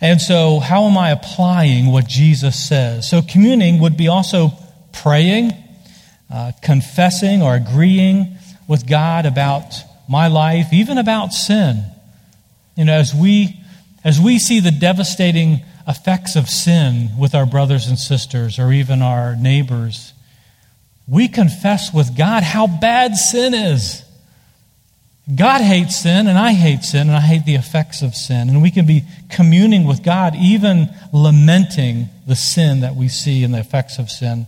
And 0.00 0.20
so, 0.20 0.60
how 0.60 0.84
am 0.84 0.96
I 0.96 1.10
applying 1.10 1.86
what 1.86 2.06
Jesus 2.06 2.58
says? 2.58 3.08
So, 3.08 3.20
communing 3.20 3.80
would 3.80 3.96
be 3.96 4.08
also 4.08 4.52
praying, 4.92 5.52
uh, 6.32 6.52
confessing, 6.62 7.42
or 7.42 7.54
agreeing 7.54 8.38
with 8.66 8.86
God 8.86 9.26
about 9.26 9.74
my 10.08 10.28
life, 10.28 10.72
even 10.72 10.96
about 10.96 11.32
sin. 11.32 11.84
You 12.76 12.86
know, 12.86 12.94
as 12.94 13.14
we 13.14 13.56
as 14.02 14.18
we 14.18 14.38
see 14.38 14.60
the 14.60 14.70
devastating 14.70 15.60
effects 15.86 16.36
of 16.36 16.48
sin 16.48 17.10
with 17.18 17.34
our 17.34 17.44
brothers 17.44 17.88
and 17.88 17.98
sisters 17.98 18.58
or 18.58 18.72
even 18.72 19.02
our 19.02 19.36
neighbors, 19.36 20.14
we 21.06 21.28
confess 21.28 21.92
with 21.92 22.16
God 22.16 22.42
how 22.42 22.66
bad 22.66 23.16
sin 23.16 23.52
is. 23.52 24.02
God 25.32 25.60
hates 25.60 26.00
sin, 26.02 26.26
and 26.26 26.38
I 26.38 26.52
hate 26.52 26.82
sin, 26.82 27.08
and 27.08 27.16
I 27.16 27.20
hate 27.20 27.44
the 27.44 27.54
effects 27.54 28.02
of 28.02 28.14
sin. 28.14 28.48
And 28.48 28.62
we 28.62 28.70
can 28.70 28.86
be 28.86 29.04
communing 29.28 29.84
with 29.84 30.02
God, 30.02 30.34
even 30.34 30.88
lamenting 31.12 32.08
the 32.26 32.34
sin 32.34 32.80
that 32.80 32.96
we 32.96 33.08
see 33.08 33.44
and 33.44 33.54
the 33.54 33.60
effects 33.60 33.98
of 33.98 34.10
sin. 34.10 34.46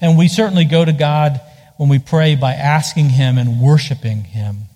And 0.00 0.16
we 0.16 0.28
certainly 0.28 0.64
go 0.64 0.84
to 0.84 0.92
God 0.92 1.40
when 1.76 1.88
we 1.88 1.98
pray 1.98 2.36
by 2.36 2.52
asking 2.52 3.10
Him 3.10 3.38
and 3.38 3.60
worshiping 3.60 4.24
Him. 4.24 4.68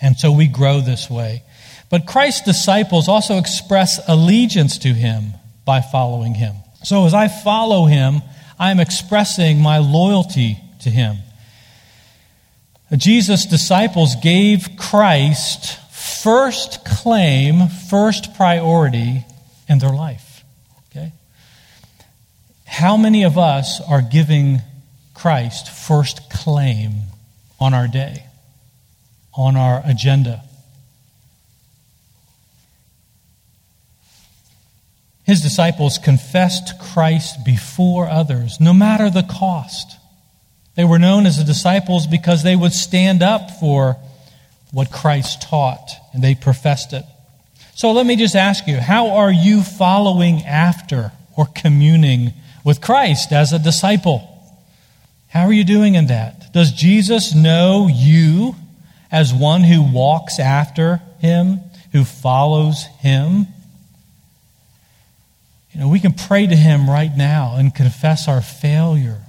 And 0.00 0.16
so 0.16 0.30
we 0.30 0.46
grow 0.46 0.80
this 0.80 1.10
way. 1.10 1.42
But 1.90 2.06
Christ's 2.06 2.42
disciples 2.42 3.08
also 3.08 3.38
express 3.38 4.00
allegiance 4.08 4.78
to 4.78 4.88
him 4.88 5.32
by 5.64 5.80
following 5.80 6.34
him. 6.34 6.56
So 6.84 7.06
as 7.06 7.14
I 7.14 7.28
follow 7.28 7.86
him, 7.86 8.22
I 8.58 8.70
am 8.70 8.80
expressing 8.80 9.60
my 9.60 9.78
loyalty 9.78 10.58
to 10.80 10.90
him. 10.90 11.18
Jesus' 12.96 13.44
disciples 13.44 14.16
gave 14.16 14.76
Christ 14.78 15.78
first 15.90 16.84
claim, 16.84 17.68
first 17.68 18.34
priority 18.34 19.24
in 19.68 19.78
their 19.78 19.92
life. 19.92 20.42
Okay? 20.90 21.12
How 22.66 22.96
many 22.96 23.24
of 23.24 23.36
us 23.36 23.80
are 23.80 24.00
giving 24.00 24.60
Christ 25.14 25.68
first 25.70 26.30
claim 26.30 26.92
on 27.60 27.74
our 27.74 27.88
day, 27.88 28.24
on 29.34 29.56
our 29.56 29.82
agenda? 29.84 30.42
His 35.24 35.42
disciples 35.42 35.98
confessed 35.98 36.78
Christ 36.80 37.44
before 37.44 38.08
others, 38.08 38.58
no 38.60 38.72
matter 38.72 39.10
the 39.10 39.22
cost. 39.22 39.98
They 40.78 40.84
were 40.84 41.00
known 41.00 41.26
as 41.26 41.38
the 41.38 41.42
disciples 41.42 42.06
because 42.06 42.44
they 42.44 42.54
would 42.54 42.72
stand 42.72 43.20
up 43.20 43.50
for 43.58 43.96
what 44.70 44.92
Christ 44.92 45.42
taught, 45.42 45.90
and 46.12 46.22
they 46.22 46.36
professed 46.36 46.92
it. 46.92 47.04
So 47.74 47.90
let 47.90 48.06
me 48.06 48.14
just 48.14 48.36
ask 48.36 48.68
you 48.68 48.76
how 48.76 49.10
are 49.16 49.32
you 49.32 49.62
following 49.64 50.44
after 50.46 51.10
or 51.36 51.46
communing 51.52 52.32
with 52.62 52.80
Christ 52.80 53.32
as 53.32 53.52
a 53.52 53.58
disciple? 53.58 54.22
How 55.26 55.46
are 55.46 55.52
you 55.52 55.64
doing 55.64 55.96
in 55.96 56.06
that? 56.06 56.52
Does 56.52 56.70
Jesus 56.70 57.34
know 57.34 57.88
you 57.92 58.54
as 59.10 59.34
one 59.34 59.64
who 59.64 59.82
walks 59.82 60.38
after 60.38 61.02
him, 61.18 61.58
who 61.90 62.04
follows 62.04 62.84
him? 63.00 63.48
You 65.72 65.80
know, 65.80 65.88
we 65.88 65.98
can 65.98 66.12
pray 66.12 66.46
to 66.46 66.56
Him 66.56 66.88
right 66.88 67.14
now 67.16 67.56
and 67.56 67.74
confess 67.74 68.26
our 68.26 68.40
failure. 68.40 69.27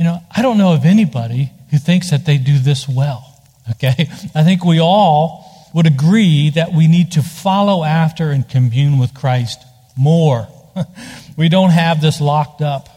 You 0.00 0.04
know, 0.04 0.22
I 0.34 0.40
don't 0.40 0.56
know 0.56 0.72
of 0.72 0.86
anybody 0.86 1.52
who 1.70 1.76
thinks 1.76 2.10
that 2.10 2.24
they 2.24 2.38
do 2.38 2.58
this 2.58 2.88
well. 2.88 3.26
Okay? 3.72 4.08
I 4.34 4.42
think 4.42 4.64
we 4.64 4.80
all 4.80 5.70
would 5.72 5.86
agree 5.86 6.50
that 6.50 6.72
we 6.72 6.88
need 6.88 7.12
to 7.12 7.22
follow 7.22 7.84
after 7.84 8.30
and 8.30 8.48
commune 8.48 8.98
with 8.98 9.14
Christ 9.14 9.62
more. 9.96 10.48
we 11.36 11.48
don't 11.48 11.70
have 11.70 12.00
this 12.00 12.20
locked 12.20 12.62
up. 12.62 12.88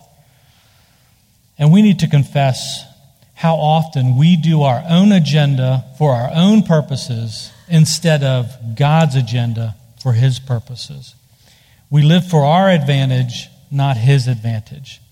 And 1.59 1.71
we 1.71 1.83
need 1.83 1.99
to 1.99 2.07
confess 2.07 2.85
how 3.35 3.57
often 3.57 4.17
we 4.17 4.35
do 4.35 4.63
our 4.63 4.83
own 4.89 5.11
agenda 5.11 5.85
for 5.99 6.15
our 6.15 6.31
own 6.33 6.63
purposes 6.63 7.51
instead 7.67 8.23
of 8.23 8.75
God's 8.75 9.15
agenda 9.15 9.75
for 10.01 10.13
His 10.13 10.39
purposes. 10.39 11.13
We 11.91 12.01
live 12.01 12.27
for 12.27 12.43
our 12.43 12.69
advantage, 12.69 13.49
not 13.69 13.95
his 13.97 14.27
advantage. 14.27 15.02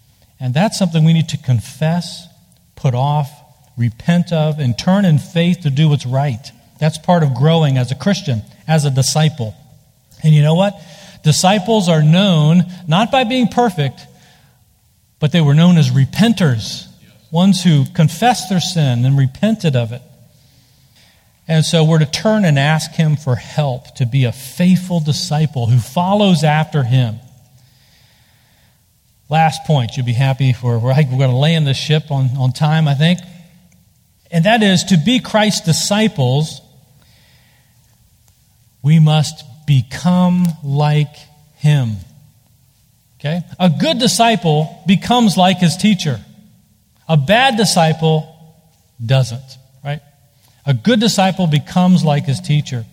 And 0.42 0.56
that's 0.56 0.78
something 0.78 1.06
we 1.06 1.14
need 1.14 1.30
to 1.30 1.38
confess, 1.38 2.28
put 2.76 2.96
off, 2.96 3.32
repent 3.78 4.34
of, 4.34 4.58
and 4.60 4.78
turn 4.78 5.06
in 5.06 5.20
faith 5.20 5.62
to 5.62 5.70
do 5.70 5.88
what's 5.88 6.06
right. 6.06 6.52
That's 6.80 6.98
part 6.98 7.22
of 7.22 7.36
growing 7.36 7.78
as 7.78 7.92
a 7.92 7.96
Christian, 7.96 8.42
as 8.68 8.84
a 8.84 8.90
disciple. 8.90 9.56
And 10.24 10.34
you 10.34 10.42
know 10.42 10.56
what? 10.56 10.74
Disciples 11.24 11.88
are 11.88 12.02
known 12.02 12.64
not 12.88 13.12
by 13.12 13.24
being 13.24 13.48
perfect, 13.48 14.02
but 15.20 15.32
they 15.32 15.42
were 15.42 15.54
known 15.54 15.78
as 15.78 15.92
repenters, 15.92 16.88
ones 17.30 17.64
who 17.64 17.86
confessed 17.94 18.50
their 18.50 18.60
sin 18.60 19.06
and 19.06 19.18
repented 19.18 19.76
of 19.76 19.92
it. 19.92 20.02
And 21.48 21.64
so 21.64 21.84
we're 21.84 22.00
to 22.00 22.10
turn 22.10 22.46
and 22.46 22.58
ask 22.58 22.92
him 22.94 23.16
for 23.16 23.36
help 23.36 23.94
to 23.96 24.08
be 24.08 24.26
a 24.26 24.32
faithful 24.32 25.00
disciple 25.00 25.68
who 25.68 25.80
follows 25.80 26.44
after 26.44 26.84
him. 26.84 27.20
Last 29.32 29.64
point, 29.64 29.96
you'll 29.96 30.06
be 30.06 30.12
happy 30.12 30.52
for 30.52 30.78
we're 30.78 30.94
going 30.94 31.30
to 31.30 31.30
land 31.30 31.66
the 31.66 31.74
ship 31.74 32.12
on, 32.12 32.36
on 32.38 32.52
time, 32.52 32.86
I 32.86 32.96
think. 32.96 33.22
And 34.30 34.44
that 34.44 34.62
is 34.62 34.84
to 34.86 34.98
be 34.98 35.22
Christ's 35.22 35.66
disciples, 35.66 36.60
we 38.84 39.00
must 39.00 39.46
become 39.66 40.48
like 40.66 41.16
him. 41.56 41.96
Okay? 43.22 43.42
A 43.58 43.70
good 43.70 44.00
disciple 44.00 44.84
becomes 44.86 45.38
like 45.38 45.60
his 45.60 45.78
teacher. 45.78 46.20
A 47.08 47.16
bad 47.16 47.56
disciple 47.56 48.28
doesn't, 49.04 49.58
right? 49.82 50.02
A 50.66 50.74
good 50.74 51.00
disciple 51.00 51.48
becomes 51.48 52.04
like 52.04 52.26
his 52.26 52.42
teacher. 52.42 52.86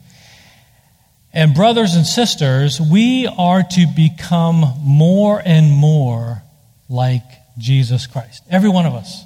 And, 1.31 1.53
brothers 1.53 1.95
and 1.95 2.05
sisters, 2.05 2.81
we 2.81 3.27
are 3.27 3.61
to 3.61 3.85
become 3.95 4.65
more 4.81 5.41
and 5.43 5.71
more 5.71 6.41
like 6.89 7.23
Jesus 7.57 8.07
Christ. 8.07 8.43
Every 8.49 8.69
one 8.69 8.85
of 8.87 8.95
us. 8.95 9.23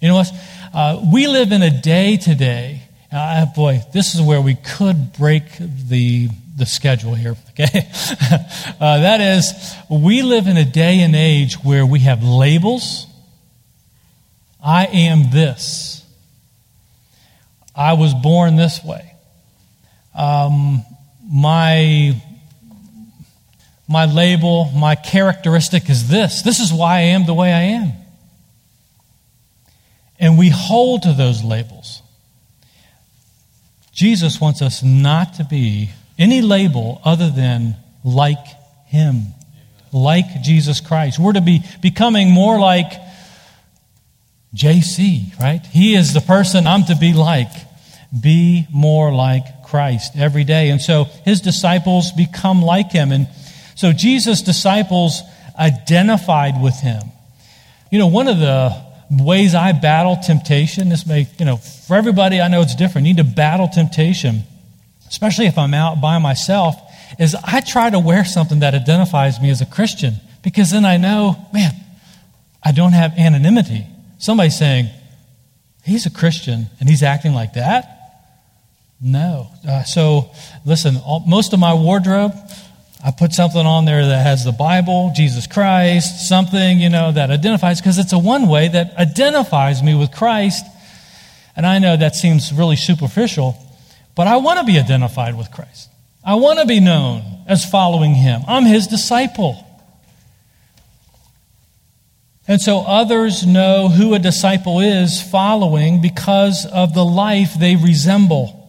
You 0.00 0.08
know 0.08 0.16
what? 0.16 0.32
Uh, 0.74 1.04
we 1.12 1.28
live 1.28 1.52
in 1.52 1.62
a 1.62 1.70
day 1.70 2.16
today. 2.16 2.82
Uh, 3.12 3.46
boy, 3.46 3.80
this 3.92 4.14
is 4.14 4.22
where 4.22 4.40
we 4.40 4.54
could 4.54 5.12
break 5.12 5.44
the, 5.58 6.28
the 6.56 6.66
schedule 6.66 7.14
here, 7.14 7.36
okay? 7.50 7.88
uh, 8.80 9.00
that 9.00 9.20
is, 9.20 9.52
we 9.88 10.22
live 10.22 10.46
in 10.46 10.56
a 10.56 10.64
day 10.64 11.00
and 11.00 11.14
age 11.14 11.54
where 11.54 11.86
we 11.86 12.00
have 12.00 12.24
labels. 12.24 13.06
I 14.64 14.86
am 14.86 15.30
this. 15.30 16.04
I 17.74 17.92
was 17.92 18.14
born 18.14 18.56
this 18.56 18.82
way. 18.84 19.14
Um, 20.14 20.84
my, 21.32 22.20
my 23.88 24.06
label, 24.06 24.70
my 24.74 24.96
characteristic 24.96 25.88
is 25.88 26.08
this. 26.08 26.42
This 26.42 26.58
is 26.58 26.72
why 26.72 26.96
I 26.96 27.00
am 27.00 27.24
the 27.24 27.34
way 27.34 27.52
I 27.52 27.60
am. 27.60 27.92
And 30.18 30.36
we 30.36 30.48
hold 30.48 31.02
to 31.02 31.12
those 31.12 31.44
labels. 31.44 32.02
Jesus 33.92 34.40
wants 34.40 34.60
us 34.60 34.82
not 34.82 35.34
to 35.34 35.44
be 35.44 35.90
any 36.18 36.42
label 36.42 37.00
other 37.04 37.30
than 37.30 37.76
like 38.04 38.44
Him, 38.86 39.26
like 39.92 40.42
Jesus 40.42 40.80
Christ. 40.80 41.18
We're 41.18 41.32
to 41.34 41.40
be 41.40 41.62
becoming 41.80 42.30
more 42.30 42.58
like 42.58 42.92
JC, 44.54 45.38
right? 45.38 45.64
He 45.66 45.94
is 45.94 46.12
the 46.12 46.20
person 46.20 46.66
I'm 46.66 46.84
to 46.84 46.96
be 46.96 47.12
like. 47.12 47.52
Be 48.18 48.66
more 48.72 49.12
like 49.12 49.59
Christ 49.70 50.12
every 50.16 50.44
day. 50.44 50.70
And 50.70 50.80
so 50.80 51.04
his 51.24 51.40
disciples 51.40 52.10
become 52.12 52.62
like 52.62 52.90
him. 52.90 53.12
And 53.12 53.28
so 53.76 53.92
Jesus' 53.92 54.42
disciples 54.42 55.22
identified 55.58 56.60
with 56.60 56.74
him. 56.74 57.00
You 57.90 57.98
know, 57.98 58.08
one 58.08 58.28
of 58.28 58.38
the 58.38 58.76
ways 59.10 59.54
I 59.54 59.72
battle 59.72 60.16
temptation, 60.16 60.88
this 60.88 61.06
may, 61.06 61.28
you 61.38 61.44
know, 61.44 61.56
for 61.56 61.96
everybody, 61.96 62.40
I 62.40 62.48
know 62.48 62.62
it's 62.62 62.74
different. 62.74 63.06
You 63.06 63.14
need 63.14 63.26
to 63.26 63.32
battle 63.32 63.68
temptation, 63.68 64.42
especially 65.08 65.46
if 65.46 65.56
I'm 65.56 65.74
out 65.74 66.00
by 66.00 66.18
myself, 66.18 66.76
is 67.18 67.34
I 67.34 67.60
try 67.60 67.90
to 67.90 67.98
wear 67.98 68.24
something 68.24 68.60
that 68.60 68.74
identifies 68.74 69.40
me 69.40 69.50
as 69.50 69.60
a 69.60 69.66
Christian 69.66 70.14
because 70.42 70.70
then 70.70 70.84
I 70.84 70.96
know, 70.96 71.36
man, 71.52 71.72
I 72.62 72.72
don't 72.72 72.92
have 72.92 73.12
anonymity. 73.18 73.86
Somebody 74.18 74.50
saying, 74.50 74.88
he's 75.84 76.06
a 76.06 76.10
Christian 76.10 76.66
and 76.78 76.88
he's 76.88 77.02
acting 77.02 77.34
like 77.34 77.54
that. 77.54 77.99
No. 79.00 79.48
Uh, 79.66 79.82
so, 79.84 80.30
listen, 80.64 80.96
all, 80.98 81.20
most 81.26 81.52
of 81.52 81.58
my 81.58 81.72
wardrobe, 81.72 82.32
I 83.02 83.10
put 83.12 83.32
something 83.32 83.64
on 83.64 83.86
there 83.86 84.06
that 84.06 84.22
has 84.22 84.44
the 84.44 84.52
Bible, 84.52 85.12
Jesus 85.16 85.46
Christ, 85.46 86.28
something, 86.28 86.78
you 86.78 86.90
know, 86.90 87.10
that 87.12 87.30
identifies, 87.30 87.80
because 87.80 87.98
it's 87.98 88.12
a 88.12 88.18
one 88.18 88.46
way 88.46 88.68
that 88.68 88.94
identifies 88.98 89.82
me 89.82 89.94
with 89.94 90.12
Christ. 90.12 90.66
And 91.56 91.64
I 91.64 91.78
know 91.78 91.96
that 91.96 92.14
seems 92.14 92.52
really 92.52 92.76
superficial, 92.76 93.56
but 94.14 94.26
I 94.26 94.36
want 94.36 94.60
to 94.60 94.66
be 94.66 94.78
identified 94.78 95.36
with 95.36 95.50
Christ. 95.50 95.88
I 96.22 96.34
want 96.34 96.58
to 96.58 96.66
be 96.66 96.80
known 96.80 97.22
as 97.48 97.64
following 97.64 98.14
him. 98.14 98.42
I'm 98.46 98.64
his 98.64 98.86
disciple. 98.86 99.66
And 102.46 102.60
so 102.60 102.80
others 102.80 103.46
know 103.46 103.88
who 103.88 104.12
a 104.12 104.18
disciple 104.18 104.80
is 104.80 105.22
following 105.22 106.02
because 106.02 106.66
of 106.66 106.92
the 106.92 107.04
life 107.04 107.54
they 107.58 107.76
resemble. 107.76 108.59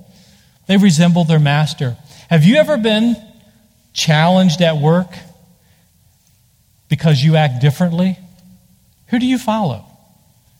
They 0.71 0.77
resemble 0.77 1.25
their 1.25 1.37
master. 1.37 1.97
Have 2.29 2.45
you 2.45 2.55
ever 2.55 2.77
been 2.77 3.17
challenged 3.91 4.61
at 4.61 4.77
work 4.77 5.09
because 6.87 7.21
you 7.21 7.35
act 7.35 7.59
differently? 7.59 8.17
Who 9.07 9.19
do 9.19 9.25
you 9.25 9.37
follow? 9.37 9.83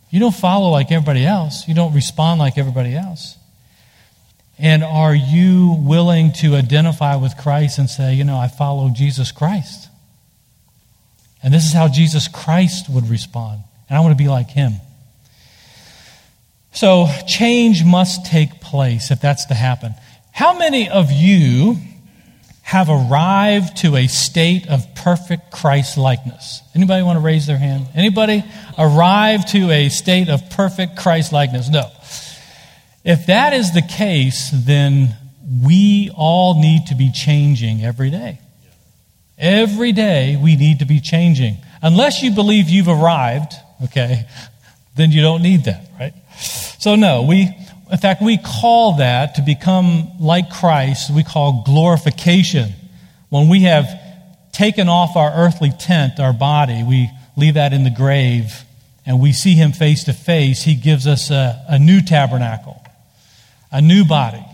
You 0.09 0.19
don't 0.19 0.35
follow 0.35 0.69
like 0.69 0.91
everybody 0.91 1.25
else, 1.25 1.65
you 1.65 1.73
don't 1.73 1.93
respond 1.93 2.41
like 2.41 2.57
everybody 2.57 2.93
else. 2.93 3.37
And 4.59 4.83
are 4.83 5.15
you 5.15 5.77
willing 5.79 6.33
to 6.41 6.55
identify 6.55 7.15
with 7.15 7.37
Christ 7.37 7.79
and 7.79 7.89
say, 7.89 8.13
you 8.13 8.25
know, 8.25 8.35
I 8.35 8.49
follow 8.49 8.89
Jesus 8.89 9.31
Christ? 9.31 9.87
And 11.41 11.53
this 11.53 11.63
is 11.63 11.71
how 11.71 11.87
Jesus 11.87 12.27
Christ 12.27 12.89
would 12.89 13.07
respond. 13.07 13.61
And 13.87 13.97
I 13.97 14.01
want 14.01 14.11
to 14.11 14.21
be 14.21 14.27
like 14.27 14.49
him. 14.49 14.73
So, 16.73 17.07
change 17.27 17.83
must 17.83 18.25
take 18.25 18.61
place 18.61 19.11
if 19.11 19.19
that's 19.19 19.45
to 19.47 19.53
happen. 19.53 19.93
How 20.31 20.57
many 20.57 20.89
of 20.89 21.11
you 21.11 21.77
have 22.61 22.89
arrived 22.89 23.77
to 23.77 23.97
a 23.97 24.07
state 24.07 24.69
of 24.69 24.95
perfect 24.95 25.51
Christ 25.51 25.97
likeness? 25.97 26.61
Anybody 26.73 27.03
want 27.03 27.17
to 27.17 27.21
raise 27.21 27.45
their 27.45 27.57
hand? 27.57 27.87
Anybody 27.93 28.45
arrived 28.77 29.49
to 29.49 29.69
a 29.69 29.89
state 29.89 30.29
of 30.29 30.49
perfect 30.51 30.97
Christ 30.97 31.33
likeness? 31.33 31.69
No. 31.69 31.91
If 33.03 33.25
that 33.25 33.53
is 33.53 33.73
the 33.73 33.81
case, 33.81 34.51
then 34.53 35.15
we 35.65 36.11
all 36.15 36.61
need 36.61 36.87
to 36.87 36.95
be 36.95 37.11
changing 37.11 37.83
every 37.83 38.09
day. 38.09 38.39
Every 39.37 39.91
day 39.91 40.37
we 40.41 40.55
need 40.55 40.79
to 40.79 40.85
be 40.85 41.01
changing. 41.01 41.57
Unless 41.81 42.23
you 42.23 42.31
believe 42.31 42.69
you've 42.69 42.87
arrived, 42.87 43.53
okay, 43.83 44.27
then 44.95 45.11
you 45.11 45.21
don't 45.21 45.41
need 45.41 45.65
that, 45.65 45.89
right? 45.99 46.13
So, 46.37 46.95
no, 46.95 47.23
we, 47.23 47.49
in 47.91 47.97
fact, 47.97 48.21
we 48.21 48.37
call 48.37 48.97
that 48.97 49.35
to 49.35 49.41
become 49.41 50.11
like 50.19 50.49
Christ, 50.49 51.11
we 51.13 51.23
call 51.23 51.63
glorification. 51.65 52.73
When 53.29 53.49
we 53.49 53.61
have 53.61 53.87
taken 54.51 54.89
off 54.89 55.15
our 55.15 55.31
earthly 55.33 55.71
tent, 55.71 56.19
our 56.19 56.33
body, 56.33 56.83
we 56.83 57.09
leave 57.37 57.55
that 57.55 57.73
in 57.73 57.83
the 57.83 57.89
grave, 57.89 58.63
and 59.05 59.19
we 59.19 59.33
see 59.33 59.55
Him 59.55 59.71
face 59.71 60.03
to 60.05 60.13
face, 60.13 60.63
He 60.63 60.75
gives 60.75 61.07
us 61.07 61.31
a, 61.31 61.63
a 61.67 61.79
new 61.79 62.01
tabernacle, 62.01 62.81
a 63.71 63.81
new 63.81 64.05
body. 64.05 64.45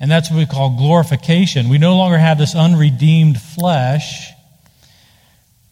And 0.00 0.10
that's 0.10 0.30
what 0.30 0.38
we 0.38 0.46
call 0.46 0.76
glorification. 0.76 1.68
We 1.68 1.78
no 1.78 1.96
longer 1.96 2.18
have 2.18 2.36
this 2.36 2.56
unredeemed 2.56 3.40
flesh 3.40 4.32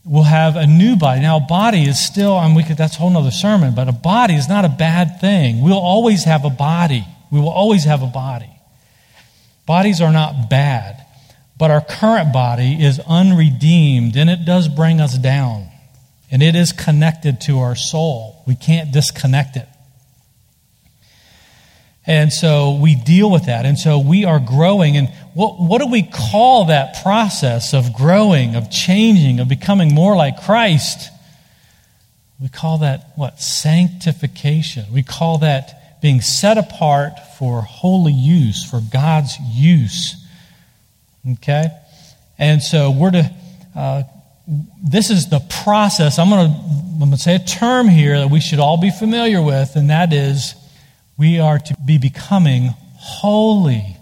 we'll 0.04 0.22
have 0.22 0.56
a 0.56 0.66
new 0.66 0.96
body. 0.96 1.20
Now, 1.20 1.38
a 1.38 1.40
body 1.40 1.82
is 1.82 2.04
still, 2.04 2.36
I 2.36 2.46
mean, 2.46 2.56
we 2.56 2.64
could, 2.64 2.76
that's 2.76 2.96
a 2.96 2.98
whole 2.98 3.16
other 3.16 3.30
sermon, 3.30 3.74
but 3.74 3.88
a 3.88 3.92
body 3.92 4.34
is 4.34 4.48
not 4.48 4.64
a 4.64 4.68
bad 4.68 5.20
thing. 5.20 5.62
We'll 5.62 5.74
always 5.78 6.24
have 6.24 6.44
a 6.44 6.50
body. 6.50 7.04
We 7.30 7.40
will 7.40 7.50
always 7.50 7.84
have 7.84 8.02
a 8.02 8.06
body. 8.06 8.50
Bodies 9.66 10.00
are 10.00 10.12
not 10.12 10.50
bad, 10.50 11.06
but 11.56 11.70
our 11.70 11.80
current 11.80 12.32
body 12.32 12.82
is 12.82 12.98
unredeemed, 13.06 14.16
and 14.16 14.28
it 14.28 14.44
does 14.44 14.68
bring 14.68 15.00
us 15.00 15.16
down. 15.16 15.68
And 16.30 16.42
it 16.42 16.54
is 16.54 16.72
connected 16.72 17.40
to 17.42 17.58
our 17.58 17.74
soul. 17.74 18.42
We 18.46 18.54
can't 18.54 18.92
disconnect 18.92 19.56
it. 19.56 19.68
And 22.10 22.32
so 22.32 22.72
we 22.72 22.96
deal 22.96 23.30
with 23.30 23.46
that. 23.46 23.64
And 23.64 23.78
so 23.78 24.00
we 24.00 24.24
are 24.24 24.40
growing. 24.40 24.96
And 24.96 25.10
what, 25.32 25.60
what 25.60 25.80
do 25.80 25.86
we 25.86 26.02
call 26.02 26.64
that 26.64 27.04
process 27.04 27.72
of 27.72 27.94
growing, 27.94 28.56
of 28.56 28.68
changing, 28.68 29.38
of 29.38 29.46
becoming 29.46 29.94
more 29.94 30.16
like 30.16 30.42
Christ? 30.42 31.08
We 32.42 32.48
call 32.48 32.78
that 32.78 33.12
what? 33.14 33.40
Sanctification. 33.40 34.86
We 34.92 35.04
call 35.04 35.38
that 35.38 36.00
being 36.02 36.20
set 36.20 36.58
apart 36.58 37.12
for 37.38 37.62
holy 37.62 38.12
use, 38.12 38.68
for 38.68 38.80
God's 38.92 39.38
use. 39.38 40.16
Okay? 41.34 41.68
And 42.40 42.60
so 42.60 42.90
we're 42.90 43.12
to 43.12 43.30
uh, 43.76 44.02
this 44.82 45.10
is 45.10 45.28
the 45.28 45.38
process. 45.62 46.18
I'm 46.18 46.28
going, 46.28 46.50
to, 46.50 46.58
I'm 46.58 46.98
going 46.98 47.10
to 47.12 47.18
say 47.18 47.36
a 47.36 47.38
term 47.38 47.86
here 47.86 48.18
that 48.18 48.30
we 48.32 48.40
should 48.40 48.58
all 48.58 48.80
be 48.80 48.90
familiar 48.90 49.40
with, 49.40 49.76
and 49.76 49.90
that 49.90 50.12
is 50.12 50.56
we 51.20 51.38
are 51.38 51.58
to 51.58 51.76
be 51.84 51.98
becoming 51.98 52.74
holy. 52.96 53.98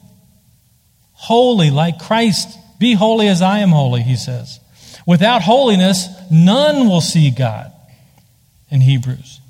Holy 1.15 1.69
like 1.69 1.99
Christ. 1.99 2.57
Be 2.79 2.95
holy 2.95 3.27
as 3.27 3.43
I 3.43 3.59
am 3.59 3.71
holy, 3.71 4.03
he 4.03 4.15
says. 4.15 4.61
Without 5.05 5.43
holiness, 5.43 6.07
none 6.31 6.89
will 6.89 7.01
see 7.01 7.33
God 7.33 7.73
in 8.71 8.81
Hebrews. 8.81 9.41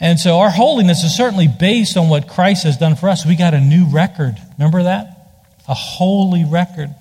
And 0.00 0.18
so 0.18 0.38
our 0.38 0.48
holiness 0.48 1.04
is 1.04 1.14
certainly 1.14 1.48
based 1.48 1.98
on 1.98 2.08
what 2.08 2.28
Christ 2.28 2.64
has 2.64 2.78
done 2.78 2.96
for 2.96 3.10
us. 3.10 3.26
We 3.26 3.36
got 3.36 3.52
a 3.52 3.60
new 3.60 3.84
record. 3.84 4.36
Remember 4.56 4.84
that? 4.84 5.50
A 5.68 5.74
holy 5.74 6.46
record. 6.46 6.94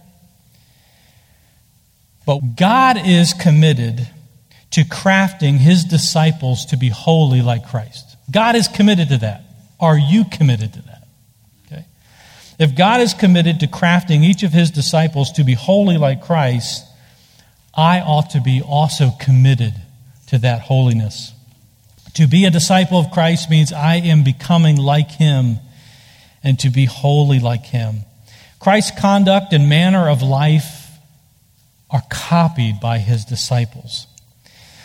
But 2.26 2.58
God 2.58 2.98
is 2.98 3.32
committed 3.32 4.10
to 4.72 4.82
crafting 4.82 5.56
his 5.56 5.86
disciples 5.86 6.66
to 6.66 6.76
be 6.76 6.90
holy 6.90 7.42
like 7.42 7.70
Christ. 7.70 8.18
God 8.30 8.58
is 8.58 8.68
committed 8.68 9.08
to 9.08 9.20
that. 9.20 9.44
Are 9.80 9.98
you 9.98 10.26
committed 10.26 10.74
to 10.74 10.82
that? 10.84 11.08
Okay. 11.66 11.86
If 12.60 12.76
God 12.76 13.02
is 13.02 13.14
committed 13.14 13.60
to 13.62 13.68
crafting 13.68 14.24
each 14.24 14.44
of 14.44 14.52
his 14.52 14.72
disciples 14.72 15.32
to 15.34 15.44
be 15.44 15.54
holy 15.54 15.98
like 15.98 16.24
Christ, 16.24 16.86
I 17.74 18.02
ought 18.02 18.32
to 18.32 18.42
be 18.42 18.62
also 18.62 19.12
committed 19.20 19.74
to 20.28 20.38
that 20.40 20.62
holiness. 20.62 21.34
To 22.16 22.28
be 22.28 22.46
a 22.46 22.52
disciple 22.52 23.00
of 23.00 23.12
Christ 23.12 23.50
means 23.50 23.74
I 23.74 23.96
am 23.96 24.24
becoming 24.24 24.78
like 24.78 25.10
him 25.10 25.58
and 26.44 26.60
to 26.60 26.70
be 26.70 26.86
holy 26.86 27.40
like 27.40 27.66
him. 27.66 28.02
Christ's 28.60 29.00
conduct 29.00 29.52
and 29.54 29.68
manner 29.68 30.10
of 30.10 30.22
life 30.22 30.90
are 31.90 32.04
copied 32.10 32.80
by 32.80 33.00
his 33.00 33.26
disciples. 33.26 34.08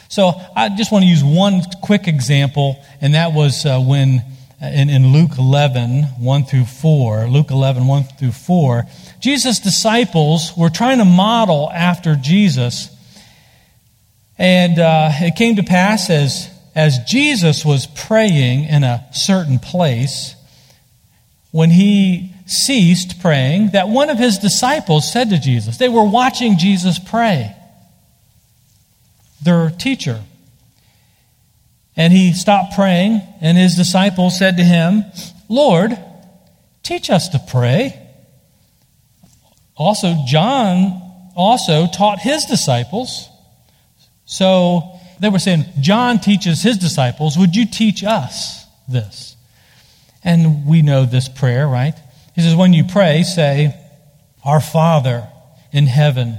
So 0.09 0.33
I 0.57 0.71
just 0.71 0.91
want 0.91 1.05
to 1.05 1.09
use 1.09 1.23
one 1.23 1.63
quick 1.83 2.09
example, 2.09 2.83
and 3.01 3.15
that 3.15 3.33
was 3.33 3.67
uh, 3.67 3.79
when 3.81 4.25
in, 4.61 4.91
in 4.91 5.13
Luke 5.13 5.39
11, 5.39 6.03
1 6.19 6.45
through 6.45 6.65
4, 6.65 7.29
Luke 7.29 7.51
11, 7.51 7.87
1 7.87 8.03
through 8.19 8.33
4, 8.33 8.85
Jesus' 9.21 9.61
disciples 9.61 10.53
were 10.57 10.71
trying 10.71 10.99
to 10.99 11.05
model 11.05 11.71
after 11.73 12.17
Jesus. 12.17 12.95
And 14.37 14.79
uh, 14.79 15.11
it 15.15 15.37
came 15.37 15.57
to 15.57 15.63
pass 15.63 16.11
as, 16.11 16.51
as 16.75 16.99
Jesus 17.07 17.65
was 17.65 17.87
praying 17.87 18.65
in 18.65 18.85
a 18.85 19.07
certain 19.13 19.59
place, 19.59 20.35
when 21.51 21.71
he 21.71 22.35
ceased 22.47 23.21
praying 23.21 23.71
that 23.73 23.89
one 23.89 24.11
of 24.11 24.19
his 24.19 24.39
disciples 24.39 25.11
said 25.11 25.31
to 25.31 25.39
Jesus, 25.39 25.77
they 25.79 25.89
were 25.89 26.05
watching 26.05 26.59
Jesus 26.59 26.99
pray, 26.99 27.55
their 29.43 29.71
teacher. 29.71 30.23
And 31.99 32.13
he 32.13 32.33
stopped 32.33 32.77
praying, 32.77 33.21
and 33.41 33.59
his 33.59 33.75
disciples 33.75 34.39
said 34.39 34.57
to 34.57 34.65
him, 34.65 35.05
Lord, 35.49 35.99
teach 36.85 37.11
us 37.11 37.29
to 37.31 37.41
pray. 37.51 38.01
Also, 39.75 40.15
John 40.27 41.03
also 41.35 41.89
taught 41.89 42.21
his 42.21 42.45
disciples. 42.45 43.29
So 44.25 45.01
they 45.21 45.29
were 45.29 45.41
saying, 45.41 45.65
John 45.81 46.21
teaches 46.21 46.63
his 46.63 46.79
disciples. 46.79 47.37
Would 47.37 47.57
you 47.57 47.67
teach 47.67 48.05
us 48.05 48.65
this? 48.87 49.37
And 50.23 50.67
we 50.67 50.83
know 50.83 51.05
this 51.05 51.29
prayer, 51.29 51.67
right? 51.67 51.95
He 52.35 52.43
says, 52.43 52.55
when 52.55 52.73
you 52.73 52.85
pray, 52.85 53.25
say, 53.25 53.75
Our 54.45 54.61
Father 54.61 55.29
in 55.73 55.87
heaven, 55.87 56.39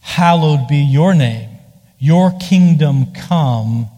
hallowed 0.00 0.66
be 0.66 0.78
your 0.78 1.14
name. 1.14 1.50
Your 2.00 2.32
kingdom 2.40 3.12
come, 3.12 3.88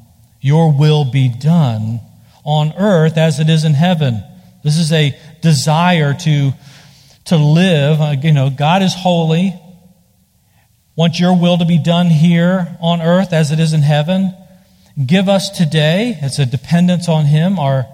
your 0.41 0.73
will 0.73 1.05
be 1.05 1.29
done 1.29 2.01
on 2.45 2.73
earth 2.77 3.17
as 3.17 3.41
it 3.41 3.49
is 3.49 3.65
in 3.65 3.75
heaven. 3.75 4.23
This 4.65 4.79
is 4.79 4.93
a 4.93 5.17
desire 5.41 6.15
to, 6.15 6.53
to 7.27 7.37
live. 7.37 8.01
Uh, 8.01 8.15
you 8.23 8.33
know, 8.33 8.51
God 8.51 8.83
is 8.83 8.95
holy. 8.95 9.55
Want 10.97 11.19
your 11.19 11.39
will 11.39 11.59
to 11.59 11.65
be 11.65 11.79
done 11.79 12.07
here 12.07 12.77
on 12.81 13.01
earth 13.01 13.33
as 13.33 13.53
it 13.53 13.61
is 13.61 13.73
in 13.73 13.83
heaven. 13.83 14.35
Give 15.07 15.29
us 15.29 15.51
today, 15.51 16.19
it's 16.21 16.39
a 16.39 16.47
dependence 16.47 17.09
on 17.09 17.25
Him, 17.25 17.59
our 17.59 17.87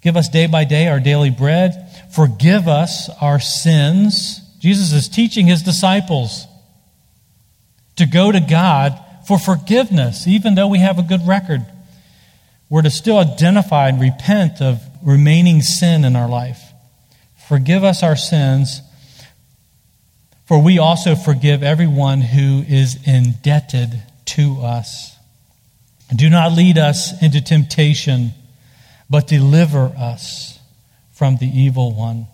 give 0.00 0.16
us 0.16 0.28
day 0.28 0.46
by 0.46 0.64
day 0.64 0.88
our 0.88 1.00
daily 1.00 1.30
bread. 1.30 1.90
Forgive 2.14 2.68
us 2.68 3.08
our 3.20 3.38
sins. 3.38 4.40
Jesus 4.58 4.92
is 4.92 5.08
teaching 5.08 5.46
his 5.46 5.62
disciples 5.62 6.46
to 7.96 8.06
go 8.06 8.30
to 8.30 8.40
God 8.40 8.98
for 9.26 9.38
forgiveness, 9.38 10.26
even 10.26 10.54
though 10.54 10.68
we 10.68 10.78
have 10.78 10.98
a 10.98 11.02
good 11.02 11.26
record. 11.26 11.64
We're 12.68 12.82
to 12.82 12.90
still 12.90 13.18
identify 13.18 13.88
and 13.88 14.00
repent 14.00 14.60
of 14.62 14.80
remaining 15.02 15.60
sin 15.60 16.04
in 16.04 16.16
our 16.16 16.28
life. 16.28 16.60
Forgive 17.48 17.84
us 17.84 18.02
our 18.02 18.16
sins, 18.16 18.80
for 20.46 20.62
we 20.62 20.78
also 20.78 21.14
forgive 21.14 21.62
everyone 21.62 22.20
who 22.20 22.64
is 22.66 22.96
indebted 23.06 24.02
to 24.26 24.60
us. 24.62 25.16
Do 26.14 26.30
not 26.30 26.52
lead 26.52 26.78
us 26.78 27.22
into 27.22 27.40
temptation, 27.40 28.32
but 29.08 29.26
deliver 29.26 29.92
us 29.98 30.58
from 31.12 31.36
the 31.36 31.46
evil 31.46 31.94
one. 31.94 32.26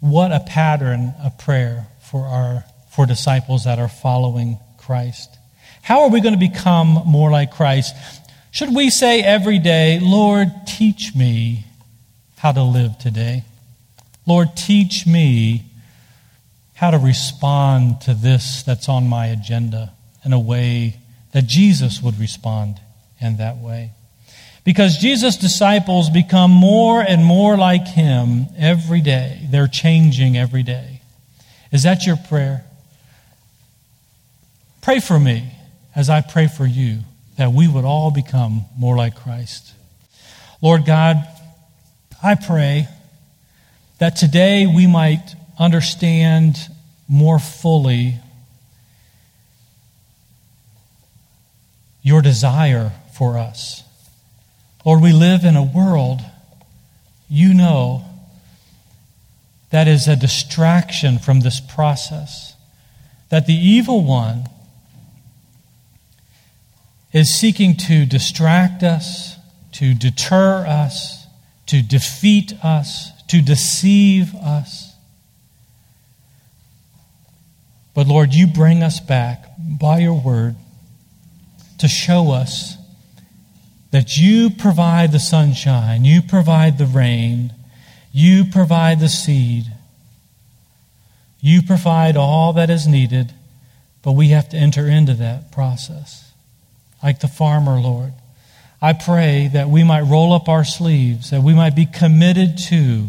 What 0.00 0.32
a 0.32 0.40
pattern 0.40 1.14
of 1.22 1.38
prayer 1.38 1.86
for 2.00 2.26
our 2.26 2.64
for 2.90 3.06
disciples 3.06 3.64
that 3.64 3.78
are 3.78 3.88
following 3.88 4.58
Christ. 4.78 5.38
How 5.82 6.02
are 6.02 6.10
we 6.10 6.20
going 6.20 6.34
to 6.34 6.40
become 6.40 7.02
more 7.06 7.30
like 7.30 7.52
Christ? 7.52 7.94
Should 8.50 8.74
we 8.74 8.90
say 8.90 9.20
every 9.20 9.58
day, 9.58 9.98
Lord, 10.00 10.48
teach 10.66 11.14
me 11.14 11.64
how 12.38 12.52
to 12.52 12.62
live 12.62 12.98
today? 12.98 13.44
Lord, 14.26 14.56
teach 14.56 15.06
me 15.06 15.64
how 16.74 16.90
to 16.90 16.98
respond 16.98 18.00
to 18.02 18.14
this 18.14 18.62
that's 18.62 18.88
on 18.88 19.08
my 19.08 19.26
agenda 19.26 19.92
in 20.24 20.32
a 20.32 20.38
way 20.38 20.98
that 21.32 21.46
Jesus 21.46 22.00
would 22.00 22.18
respond 22.18 22.80
in 23.20 23.38
that 23.38 23.58
way. 23.58 23.90
Because 24.62 24.98
Jesus' 24.98 25.36
disciples 25.36 26.08
become 26.08 26.50
more 26.50 27.00
and 27.00 27.24
more 27.24 27.56
like 27.56 27.86
him 27.86 28.46
every 28.56 29.00
day. 29.00 29.46
They're 29.50 29.68
changing 29.68 30.36
every 30.36 30.62
day. 30.62 31.00
Is 31.72 31.82
that 31.82 32.06
your 32.06 32.16
prayer? 32.16 32.64
Pray 34.80 35.00
for 35.00 35.18
me 35.18 35.53
as 35.94 36.10
I 36.10 36.20
pray 36.20 36.48
for 36.48 36.66
you 36.66 37.00
that 37.36 37.52
we 37.52 37.68
would 37.68 37.84
all 37.84 38.10
become 38.10 38.64
more 38.78 38.96
like 38.96 39.16
Christ. 39.16 39.72
Lord 40.60 40.84
God, 40.84 41.16
I 42.22 42.34
pray 42.34 42.88
that 43.98 44.16
today 44.16 44.66
we 44.66 44.86
might 44.86 45.34
understand 45.58 46.56
more 47.08 47.38
fully 47.38 48.16
your 52.02 52.22
desire 52.22 52.92
for 53.14 53.38
us. 53.38 53.82
Lord, 54.84 55.02
we 55.02 55.12
live 55.12 55.44
in 55.44 55.56
a 55.56 55.62
world, 55.62 56.20
you 57.28 57.54
know, 57.54 58.04
that 59.70 59.88
is 59.88 60.06
a 60.06 60.14
distraction 60.14 61.18
from 61.18 61.40
this 61.40 61.60
process. 61.60 62.54
That 63.30 63.46
the 63.46 63.54
evil 63.54 64.04
one 64.04 64.44
is 67.14 67.30
seeking 67.30 67.76
to 67.76 68.04
distract 68.04 68.82
us, 68.82 69.36
to 69.70 69.94
deter 69.94 70.66
us, 70.66 71.26
to 71.66 71.80
defeat 71.80 72.52
us, 72.64 73.12
to 73.28 73.40
deceive 73.40 74.34
us. 74.34 74.94
But 77.94 78.08
Lord, 78.08 78.34
you 78.34 78.48
bring 78.48 78.82
us 78.82 78.98
back 78.98 79.44
by 79.56 80.00
your 80.00 80.20
word 80.20 80.56
to 81.78 81.86
show 81.86 82.32
us 82.32 82.76
that 83.92 84.16
you 84.16 84.50
provide 84.50 85.12
the 85.12 85.20
sunshine, 85.20 86.04
you 86.04 86.20
provide 86.20 86.78
the 86.78 86.86
rain, 86.86 87.52
you 88.10 88.44
provide 88.44 88.98
the 88.98 89.08
seed, 89.08 89.66
you 91.40 91.62
provide 91.62 92.16
all 92.16 92.54
that 92.54 92.70
is 92.70 92.88
needed, 92.88 93.32
but 94.02 94.12
we 94.12 94.28
have 94.30 94.48
to 94.48 94.56
enter 94.56 94.88
into 94.88 95.14
that 95.14 95.52
process. 95.52 96.33
Like 97.04 97.20
the 97.20 97.28
farmer, 97.28 97.78
Lord. 97.78 98.14
I 98.80 98.94
pray 98.94 99.48
that 99.52 99.68
we 99.68 99.84
might 99.84 100.02
roll 100.02 100.32
up 100.32 100.48
our 100.48 100.64
sleeves, 100.64 101.30
that 101.30 101.42
we 101.42 101.54
might 101.54 101.76
be 101.76 101.86
committed 101.86 102.58
to 102.70 103.08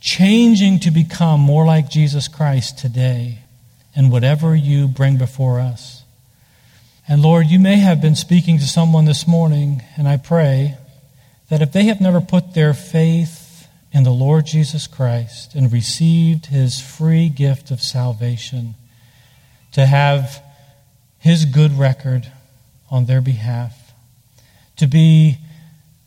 changing 0.00 0.80
to 0.80 0.90
become 0.90 1.40
more 1.40 1.64
like 1.64 1.90
Jesus 1.90 2.28
Christ 2.28 2.78
today 2.78 3.38
in 3.94 4.10
whatever 4.10 4.56
you 4.56 4.88
bring 4.88 5.18
before 5.18 5.60
us. 5.60 6.02
And 7.06 7.22
Lord, 7.22 7.46
you 7.46 7.58
may 7.58 7.76
have 7.76 8.00
been 8.00 8.16
speaking 8.16 8.58
to 8.58 8.64
someone 8.64 9.04
this 9.04 9.28
morning, 9.28 9.82
and 9.96 10.08
I 10.08 10.16
pray 10.16 10.76
that 11.50 11.62
if 11.62 11.72
they 11.72 11.84
have 11.84 12.00
never 12.00 12.20
put 12.20 12.54
their 12.54 12.72
faith 12.74 13.68
in 13.92 14.02
the 14.02 14.10
Lord 14.10 14.46
Jesus 14.46 14.86
Christ 14.86 15.54
and 15.54 15.70
received 15.70 16.46
his 16.46 16.80
free 16.80 17.28
gift 17.28 17.70
of 17.70 17.82
salvation, 17.82 18.74
to 19.72 19.84
have 19.84 20.42
his 21.18 21.44
good 21.44 21.78
record 21.78 22.30
on 22.94 23.06
their 23.06 23.20
behalf, 23.20 23.92
to 24.76 24.86
be, 24.86 25.36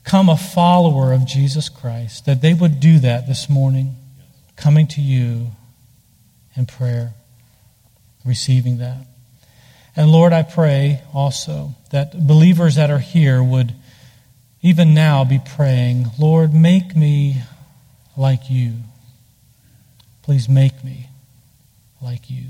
become 0.02 0.30
a 0.30 0.38
follower 0.38 1.12
of 1.12 1.26
Jesus 1.26 1.68
Christ, 1.68 2.26
that 2.26 2.42
they 2.42 2.54
would 2.54 2.80
do 2.80 3.00
that 3.00 3.28
this 3.28 3.50
morning, 3.50 3.98
coming 4.56 4.88
to 4.88 5.02
you 5.02 5.48
in 6.56 6.66
prayer, 6.66 7.14
receiving 8.26 8.78
that. 8.78 9.06
And 9.98 10.10
Lord, 10.10 10.32
I 10.32 10.44
pray 10.44 11.02
also 11.14 11.76
that 11.92 12.26
believers 12.26 12.76
that 12.76 12.90
are 12.90 13.00
here 13.00 13.44
would 13.44 13.74
even 14.62 14.94
now 14.94 15.26
be 15.26 15.42
praying, 15.56 16.06
Lord, 16.18 16.54
make 16.54 16.96
me 16.96 17.42
like 18.16 18.50
you. 18.50 18.76
Please 20.22 20.48
make 20.48 20.86
me 20.86 21.10
like 22.02 22.30
you. 22.30 22.46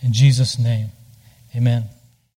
In 0.00 0.14
Jesus' 0.14 0.58
name, 0.58 0.88
amen. 1.54 1.84